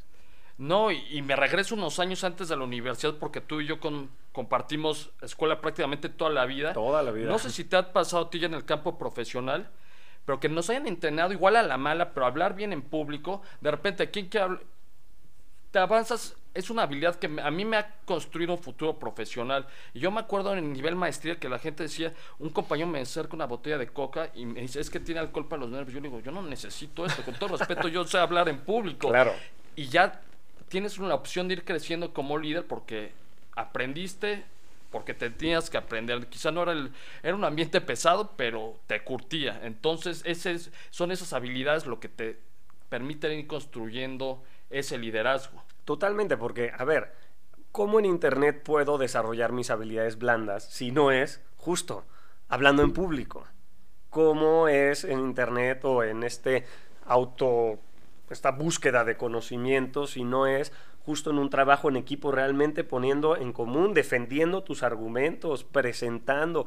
No, 0.58 0.92
y, 0.92 1.22
me 1.22 1.34
regreso 1.34 1.74
unos 1.74 1.98
años 1.98 2.22
antes 2.24 2.48
de 2.48 2.56
la 2.56 2.64
universidad 2.64 3.14
porque 3.18 3.40
tú 3.40 3.60
y 3.60 3.66
yo 3.66 3.80
compartimos 4.32 5.10
escuela 5.20 5.60
prácticamente 5.60 6.08
toda 6.08 6.30
la 6.30 6.44
vida. 6.46 6.72
Toda 6.72 7.02
la 7.02 7.10
vida. 7.10 7.28
No 7.28 7.38
sé 7.38 7.50
si 7.50 7.64
te 7.64 7.76
ha 7.76 7.92
pasado 7.92 8.26
a 8.26 8.30
ti 8.30 8.38
ya 8.38 8.46
en 8.46 8.54
el 8.54 8.64
campo 8.64 8.96
profesional, 8.96 9.70
pero 10.24 10.38
que 10.38 10.48
nos 10.48 10.70
hayan 10.70 10.86
entrenado 10.86 11.32
igual 11.32 11.56
a 11.56 11.62
la 11.62 11.78
mala, 11.78 12.12
pero 12.12 12.26
hablar 12.26 12.54
bien 12.54 12.72
en 12.72 12.82
público, 12.82 13.42
de 13.60 13.70
repente, 13.70 14.10
¿quién 14.10 14.28
que 14.28 14.38
habla? 14.38 14.60
Te 15.72 15.78
avanzas, 15.78 16.36
es 16.54 16.70
una 16.70 16.82
habilidad 16.82 17.16
que 17.16 17.26
a 17.26 17.50
mí 17.50 17.64
me 17.64 17.76
ha 17.76 17.94
construido 18.04 18.52
un 18.54 18.62
futuro 18.62 18.98
profesional. 18.98 19.66
Y 19.94 20.00
yo 20.00 20.10
me 20.10 20.20
acuerdo 20.20 20.52
en 20.52 20.58
el 20.58 20.72
nivel 20.72 20.96
maestría 20.96 21.38
que 21.38 21.48
la 21.48 21.58
gente 21.58 21.84
decía, 21.84 22.12
un 22.38 22.50
compañero 22.50 22.88
me 22.88 23.00
acerca 23.00 23.34
una 23.34 23.46
botella 23.46 23.78
de 23.78 23.88
coca 23.88 24.30
y 24.34 24.44
me 24.44 24.60
dice, 24.60 24.80
es 24.80 24.90
que 24.90 25.00
tiene 25.00 25.20
alcohol 25.20 25.48
para 25.48 25.62
los 25.62 25.70
nervios. 25.70 25.94
Yo 25.94 26.00
le 26.00 26.08
digo, 26.08 26.20
yo 26.20 26.30
no 26.30 26.42
necesito 26.42 27.06
esto, 27.06 27.22
con 27.22 27.34
todo 27.34 27.56
respeto, 27.56 27.88
yo 27.88 28.04
sé 28.04 28.18
hablar 28.18 28.48
en 28.48 28.58
público. 28.58 29.08
Claro. 29.08 29.32
Y 29.76 29.86
ya 29.88 30.20
tienes 30.68 30.98
una 30.98 31.14
opción 31.14 31.48
de 31.48 31.54
ir 31.54 31.64
creciendo 31.64 32.12
como 32.12 32.38
líder 32.38 32.66
porque 32.66 33.12
aprendiste, 33.56 34.44
porque 34.90 35.14
te 35.14 35.30
tenías 35.30 35.70
que 35.70 35.78
aprender. 35.78 36.26
Quizá 36.26 36.50
no 36.50 36.62
era 36.62 36.72
el, 36.72 36.92
era 37.22 37.34
un 37.34 37.44
ambiente 37.44 37.80
pesado, 37.80 38.32
pero 38.36 38.78
te 38.86 39.02
curtía. 39.02 39.60
Entonces, 39.64 40.22
ese 40.26 40.58
son 40.90 41.12
esas 41.12 41.32
habilidades 41.32 41.86
lo 41.86 41.98
que 41.98 42.08
te 42.08 42.38
permiten 42.90 43.38
ir 43.38 43.46
construyendo 43.46 44.42
ese 44.68 44.98
liderazgo. 44.98 45.62
Totalmente, 45.84 46.36
porque, 46.36 46.72
a 46.76 46.84
ver, 46.84 47.12
¿cómo 47.72 47.98
en 47.98 48.04
Internet 48.04 48.62
puedo 48.62 48.98
desarrollar 48.98 49.52
mis 49.52 49.70
habilidades 49.70 50.18
blandas 50.18 50.64
si 50.64 50.92
no 50.92 51.10
es 51.10 51.40
justo 51.56 52.04
hablando 52.48 52.82
en 52.82 52.92
público? 52.92 53.46
¿Cómo 54.10 54.68
es 54.68 55.04
en 55.04 55.18
Internet 55.20 55.84
o 55.84 56.04
en 56.04 56.22
este 56.22 56.66
auto 57.06 57.78
esta 58.30 58.50
búsqueda 58.50 59.04
de 59.04 59.16
conocimientos 59.16 60.16
y 60.16 60.24
no 60.24 60.46
es 60.46 60.72
justo 61.04 61.30
en 61.30 61.38
un 61.38 61.50
trabajo 61.50 61.88
en 61.88 61.96
equipo 61.96 62.32
realmente 62.32 62.84
poniendo 62.84 63.36
en 63.36 63.52
común, 63.52 63.92
defendiendo 63.92 64.62
tus 64.62 64.82
argumentos, 64.82 65.64
presentando. 65.64 66.66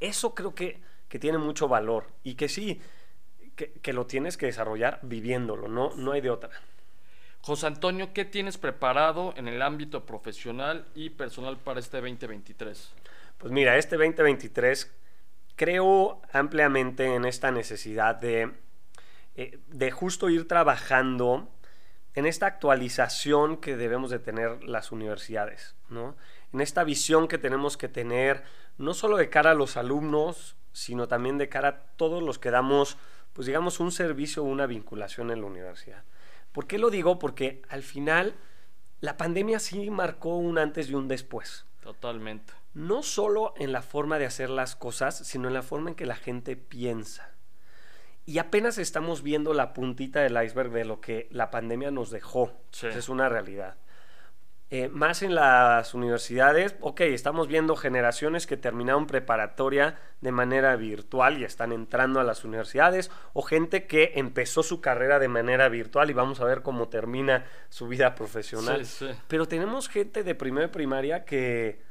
Eso 0.00 0.34
creo 0.34 0.54
que, 0.54 0.80
que 1.08 1.18
tiene 1.18 1.38
mucho 1.38 1.68
valor 1.68 2.06
y 2.22 2.34
que 2.34 2.48
sí, 2.48 2.80
que, 3.56 3.72
que, 3.72 3.92
lo 3.92 4.06
tienes 4.06 4.36
que 4.36 4.46
desarrollar 4.46 4.98
viviéndolo, 5.02 5.68
no, 5.68 5.94
no 5.96 6.12
hay 6.12 6.20
de 6.20 6.30
otra. 6.30 6.50
José 7.44 7.66
Antonio, 7.66 8.14
¿qué 8.14 8.24
tienes 8.24 8.56
preparado 8.56 9.34
en 9.36 9.48
el 9.48 9.60
ámbito 9.60 10.06
profesional 10.06 10.86
y 10.94 11.10
personal 11.10 11.58
para 11.58 11.78
este 11.78 11.98
2023? 12.00 12.90
Pues 13.36 13.52
mira, 13.52 13.76
este 13.76 13.98
2023 13.98 14.90
creo 15.54 16.22
ampliamente 16.32 17.04
en 17.14 17.26
esta 17.26 17.50
necesidad 17.50 18.14
de 18.14 18.50
eh, 19.34 19.58
de 19.66 19.90
justo 19.90 20.30
ir 20.30 20.48
trabajando 20.48 21.46
en 22.14 22.24
esta 22.24 22.46
actualización 22.46 23.58
que 23.58 23.76
debemos 23.76 24.10
de 24.10 24.20
tener 24.20 24.64
las 24.64 24.90
universidades, 24.90 25.76
¿no? 25.90 26.16
En 26.54 26.62
esta 26.62 26.82
visión 26.82 27.28
que 27.28 27.36
tenemos 27.36 27.76
que 27.76 27.88
tener, 27.88 28.42
no 28.78 28.94
solo 28.94 29.18
de 29.18 29.28
cara 29.28 29.50
a 29.50 29.54
los 29.54 29.76
alumnos, 29.76 30.56
sino 30.72 31.08
también 31.08 31.36
de 31.36 31.50
cara 31.50 31.68
a 31.68 31.78
todos 31.96 32.22
los 32.22 32.38
que 32.38 32.50
damos, 32.50 32.96
pues 33.34 33.46
digamos, 33.46 33.80
un 33.80 33.92
servicio 33.92 34.42
o 34.42 34.46
una 34.46 34.64
vinculación 34.64 35.30
en 35.30 35.42
la 35.42 35.46
universidad. 35.46 36.04
¿Por 36.54 36.68
qué 36.68 36.78
lo 36.78 36.88
digo? 36.88 37.18
Porque 37.18 37.62
al 37.68 37.82
final 37.82 38.36
la 39.00 39.16
pandemia 39.16 39.58
sí 39.58 39.90
marcó 39.90 40.36
un 40.36 40.56
antes 40.56 40.88
y 40.88 40.94
un 40.94 41.08
después. 41.08 41.66
Totalmente. 41.82 42.52
No 42.74 43.02
solo 43.02 43.54
en 43.56 43.72
la 43.72 43.82
forma 43.82 44.20
de 44.20 44.26
hacer 44.26 44.50
las 44.50 44.76
cosas, 44.76 45.18
sino 45.18 45.48
en 45.48 45.54
la 45.54 45.62
forma 45.62 45.90
en 45.90 45.96
que 45.96 46.06
la 46.06 46.14
gente 46.14 46.54
piensa. 46.54 47.34
Y 48.24 48.38
apenas 48.38 48.78
estamos 48.78 49.24
viendo 49.24 49.52
la 49.52 49.72
puntita 49.72 50.20
del 50.20 50.40
iceberg 50.40 50.70
de 50.70 50.84
lo 50.84 51.00
que 51.00 51.26
la 51.32 51.50
pandemia 51.50 51.90
nos 51.90 52.10
dejó. 52.10 52.52
Es 52.82 53.08
una 53.08 53.28
realidad. 53.28 53.76
Eh, 54.70 54.88
más 54.88 55.22
en 55.22 55.34
las 55.34 55.94
universidades, 55.94 56.74
ok, 56.80 57.02
estamos 57.02 57.48
viendo 57.48 57.76
generaciones 57.76 58.46
que 58.46 58.56
terminaron 58.56 59.06
preparatoria 59.06 59.98
de 60.20 60.32
manera 60.32 60.74
virtual 60.76 61.38
y 61.38 61.44
están 61.44 61.70
entrando 61.70 62.18
a 62.18 62.24
las 62.24 62.44
universidades, 62.44 63.10
o 63.34 63.42
gente 63.42 63.86
que 63.86 64.12
empezó 64.16 64.62
su 64.62 64.80
carrera 64.80 65.18
de 65.18 65.28
manera 65.28 65.68
virtual 65.68 66.10
y 66.10 66.14
vamos 66.14 66.40
a 66.40 66.44
ver 66.44 66.62
cómo 66.62 66.88
termina 66.88 67.44
su 67.68 67.88
vida 67.88 68.14
profesional. 68.14 68.84
Pero 69.28 69.46
tenemos 69.46 69.88
gente 69.88 70.24
de 70.24 70.34
primera 70.34 70.70
primaria 70.70 71.24
que 71.24 71.82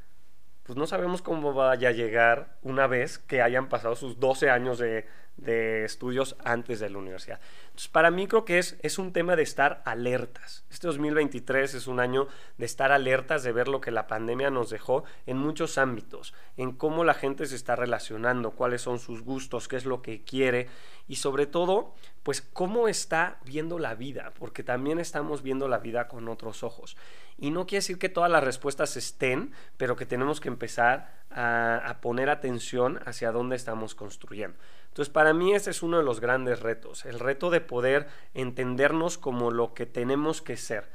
pues 0.64 0.78
no 0.78 0.86
sabemos 0.86 1.20
cómo 1.20 1.52
vaya 1.52 1.90
a 1.90 1.92
llegar 1.92 2.56
una 2.62 2.86
vez 2.86 3.18
que 3.18 3.42
hayan 3.42 3.68
pasado 3.68 3.96
sus 3.96 4.18
12 4.18 4.48
años 4.48 4.78
de, 4.78 5.06
de 5.36 5.84
estudios 5.84 6.36
antes 6.44 6.80
de 6.80 6.90
la 6.90 6.98
universidad. 6.98 7.40
Entonces, 7.64 7.88
para 7.88 8.10
mí 8.10 8.26
creo 8.26 8.44
que 8.44 8.58
es, 8.58 8.76
es 8.82 8.98
un 8.98 9.12
tema 9.12 9.36
de 9.36 9.42
estar 9.42 9.82
alertas. 9.84 10.64
Este 10.70 10.86
2023 10.86 11.74
es 11.74 11.86
un 11.86 12.00
año 12.00 12.28
de 12.56 12.66
estar 12.66 12.92
alertas, 12.92 13.42
de 13.42 13.52
ver 13.52 13.68
lo 13.68 13.80
que 13.80 13.90
la 13.90 14.06
pandemia 14.06 14.50
nos 14.50 14.70
dejó 14.70 15.04
en 15.26 15.38
muchos 15.38 15.76
ámbitos, 15.78 16.34
en 16.56 16.72
cómo 16.72 17.04
la 17.04 17.14
gente 17.14 17.46
se 17.46 17.56
está 17.56 17.76
relacionando, 17.76 18.52
cuáles 18.52 18.82
son 18.82 18.98
sus 18.98 19.22
gustos, 19.22 19.68
qué 19.68 19.76
es 19.76 19.84
lo 19.84 20.02
que 20.02 20.22
quiere 20.22 20.68
y 21.08 21.16
sobre 21.16 21.46
todo, 21.46 21.94
pues 22.22 22.40
cómo 22.40 22.88
está 22.88 23.38
viendo 23.44 23.78
la 23.78 23.94
vida, 23.94 24.32
porque 24.38 24.62
también 24.62 24.98
estamos 24.98 25.42
viendo 25.42 25.68
la 25.68 25.78
vida 25.78 26.08
con 26.08 26.28
otros 26.28 26.62
ojos. 26.62 26.96
Y 27.38 27.50
no 27.50 27.66
quiere 27.66 27.78
decir 27.78 27.98
que 27.98 28.08
todas 28.08 28.30
las 28.30 28.44
respuestas 28.44 28.96
estén, 28.96 29.52
pero 29.76 29.96
que 29.96 30.06
tenemos 30.06 30.40
que 30.40 30.48
empezar 30.48 31.12
a, 31.30 31.76
a 31.78 32.00
poner 32.00 32.30
atención 32.30 33.00
hacia 33.04 33.32
dónde 33.32 33.56
estamos 33.56 33.94
construyendo. 33.94 34.56
Entonces, 34.94 35.12
para 35.12 35.34
mí 35.34 35.52
ese 35.52 35.70
es 35.70 35.82
uno 35.82 35.98
de 35.98 36.04
los 36.04 36.20
grandes 36.20 36.60
retos, 36.60 37.04
el 37.04 37.18
reto 37.18 37.50
de 37.50 37.60
poder 37.60 38.06
entendernos 38.32 39.18
como 39.18 39.50
lo 39.50 39.74
que 39.74 39.86
tenemos 39.86 40.40
que 40.40 40.56
ser. 40.56 40.88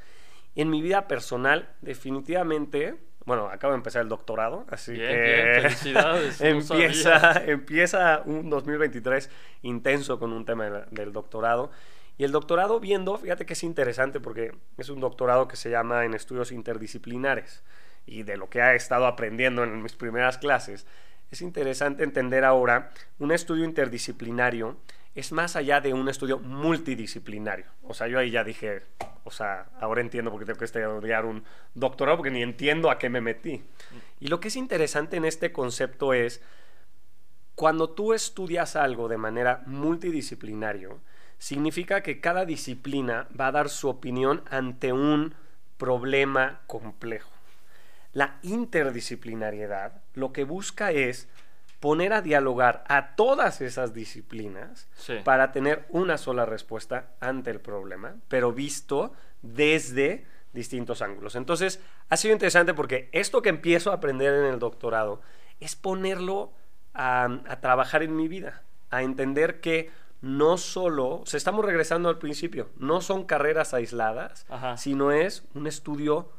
En 0.56 0.70
mi 0.70 0.82
vida 0.82 1.08
personal, 1.08 1.68
definitivamente, 1.82 2.96
bueno, 3.26 3.50
acabo 3.50 3.74
de 3.74 3.78
empezar 3.78 4.02
el 4.02 4.08
doctorado, 4.10 4.66
así 4.70 4.94
que 4.94 5.60
felicidades. 5.62 6.42
empieza, 6.42 7.44
empieza 7.46 8.22
un 8.26 8.50
2023 8.50 9.30
intenso 9.64 10.18
con 10.18 10.32
un 10.32 10.46
tema 10.46 10.86
del 10.92 11.12
doctorado. 11.12 11.70
Y 12.20 12.26
el 12.26 12.34
doctorado 12.34 12.82
viendo, 12.82 13.18
fíjate 13.18 13.46
que 13.46 13.54
es 13.54 13.64
interesante 13.64 14.20
porque 14.20 14.52
es 14.78 14.90
un 14.90 15.00
doctorado 15.00 15.48
que 15.48 15.56
se 15.56 15.70
llama 15.72 16.04
en 16.04 16.14
estudios 16.14 16.52
interdisciplinares 16.52 17.64
y 18.06 18.24
de 18.24 18.36
lo 18.36 18.50
que 18.50 18.60
he 18.60 18.76
estado 18.76 19.08
aprendiendo 19.08 19.64
en 19.64 19.82
mis 19.82 19.94
primeras 19.94 20.38
clases 20.38 20.86
es 21.32 21.42
interesante 21.42 22.04
entender 22.04 22.44
ahora 22.44 22.92
un 23.20 23.32
estudio 23.32 23.64
interdisciplinario 23.64 24.76
es 25.16 25.32
más 25.32 25.56
allá 25.56 25.80
de 25.80 25.94
un 25.94 26.10
estudio 26.10 26.40
multidisciplinario. 26.40 27.68
O 27.84 27.94
sea, 27.94 28.08
yo 28.08 28.20
ahí 28.20 28.32
ya 28.32 28.44
dije, 28.44 28.84
o 29.24 29.32
sea, 29.32 29.70
ahora 29.80 30.02
entiendo 30.02 30.30
por 30.30 30.42
qué 30.42 30.46
tengo 30.46 30.60
que 30.60 30.66
estudiar 30.66 31.24
un 31.24 31.46
doctorado 31.74 32.18
porque 32.18 32.32
ni 32.32 32.42
entiendo 32.42 32.92
a 32.92 32.98
qué 32.98 33.10
me 33.10 33.22
metí. 33.22 33.64
Y 34.20 34.28
lo 34.28 34.42
que 34.42 34.50
es 34.50 34.58
interesante 34.58 35.16
en 35.16 35.24
este 35.24 35.54
concepto 35.54 36.14
es 36.14 36.42
cuando 37.56 37.90
tú 37.90 38.14
estudias 38.14 38.76
algo 38.76 39.08
de 39.08 39.18
manera 39.18 39.64
multidisciplinario, 39.68 41.00
significa 41.40 42.02
que 42.02 42.22
cada 42.22 42.46
disciplina 42.46 43.28
va 43.38 43.48
a 43.48 43.52
dar 43.52 43.70
su 43.70 43.90
opinión 43.90 44.44
ante 44.50 44.94
un 44.94 45.34
problema 45.78 46.60
complejo. 46.68 47.32
La 48.14 48.38
interdisciplinariedad 48.44 50.02
lo 50.14 50.32
que 50.32 50.44
busca 50.44 50.92
es 50.92 51.28
poner 51.80 52.12
a 52.14 52.22
dialogar 52.22 52.84
a 52.88 53.16
todas 53.16 53.62
esas 53.62 53.94
disciplinas 53.94 54.88
para 55.24 55.52
tener 55.52 55.86
una 55.90 56.18
sola 56.18 56.46
respuesta 56.46 57.12
ante 57.22 57.52
el 57.52 57.62
problema, 57.62 58.16
pero 58.28 58.52
visto 58.52 59.14
desde 59.42 60.26
distintos 60.54 61.02
ángulos. 61.02 61.36
Entonces, 61.36 61.80
ha 62.10 62.18
sido 62.18 62.34
interesante 62.34 62.74
porque 62.74 63.10
esto 63.12 63.42
que 63.42 63.50
empiezo 63.50 63.92
a 63.92 63.96
aprender 63.96 64.34
en 64.34 64.46
el 64.46 64.60
doctorado 64.60 65.22
es 65.60 65.76
ponerlo 65.76 66.52
a, 66.94 67.30
trabajar 67.62 68.04
en 68.04 68.16
mi 68.16 68.28
vida, 68.28 68.64
a 68.90 69.04
entender 69.04 69.62
que 69.62 69.90
no 70.22 70.58
solo, 70.58 71.24
se 71.26 71.38
estamos 71.38 71.64
regresando 71.64 72.10
al 72.10 72.18
principio, 72.18 72.70
no 72.78 73.02
son 73.02 73.24
carreras 73.24 73.74
aisladas, 73.74 74.46
sino 74.78 75.12
es 75.12 75.44
un 75.54 75.68
estudio 75.68 76.32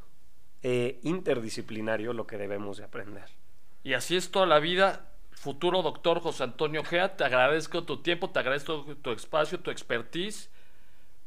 eh, 0.62 1.00
interdisciplinario 1.02 2.12
lo 2.12 2.26
que 2.26 2.36
debemos 2.36 2.76
de 2.76 2.84
aprender. 2.84 3.24
Y 3.82 3.94
así 3.94 4.16
es 4.16 4.30
toda 4.30 4.46
la 4.46 4.58
vida. 4.58 5.06
Futuro 5.32 5.80
doctor 5.80 6.20
José 6.20 6.44
Antonio 6.44 6.84
Gea, 6.84 7.16
te 7.16 7.24
agradezco 7.24 7.84
tu 7.84 8.02
tiempo, 8.02 8.28
te 8.28 8.40
agradezco 8.40 8.84
tu 9.00 9.12
espacio, 9.12 9.60
tu 9.60 9.70
expertise. 9.70 10.50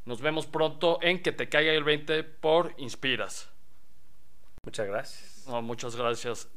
Nos 0.05 0.21
vemos 0.21 0.45
pronto 0.45 0.99
en 1.01 1.23
Que 1.23 1.31
te 1.31 1.49
caiga 1.49 1.71
el 1.71 1.83
20 1.83 2.23
por 2.23 2.75
Inspiras. 2.77 3.49
Muchas 4.63 4.87
gracias. 4.87 5.47
muchas 5.63 5.95
gracias. 5.95 6.47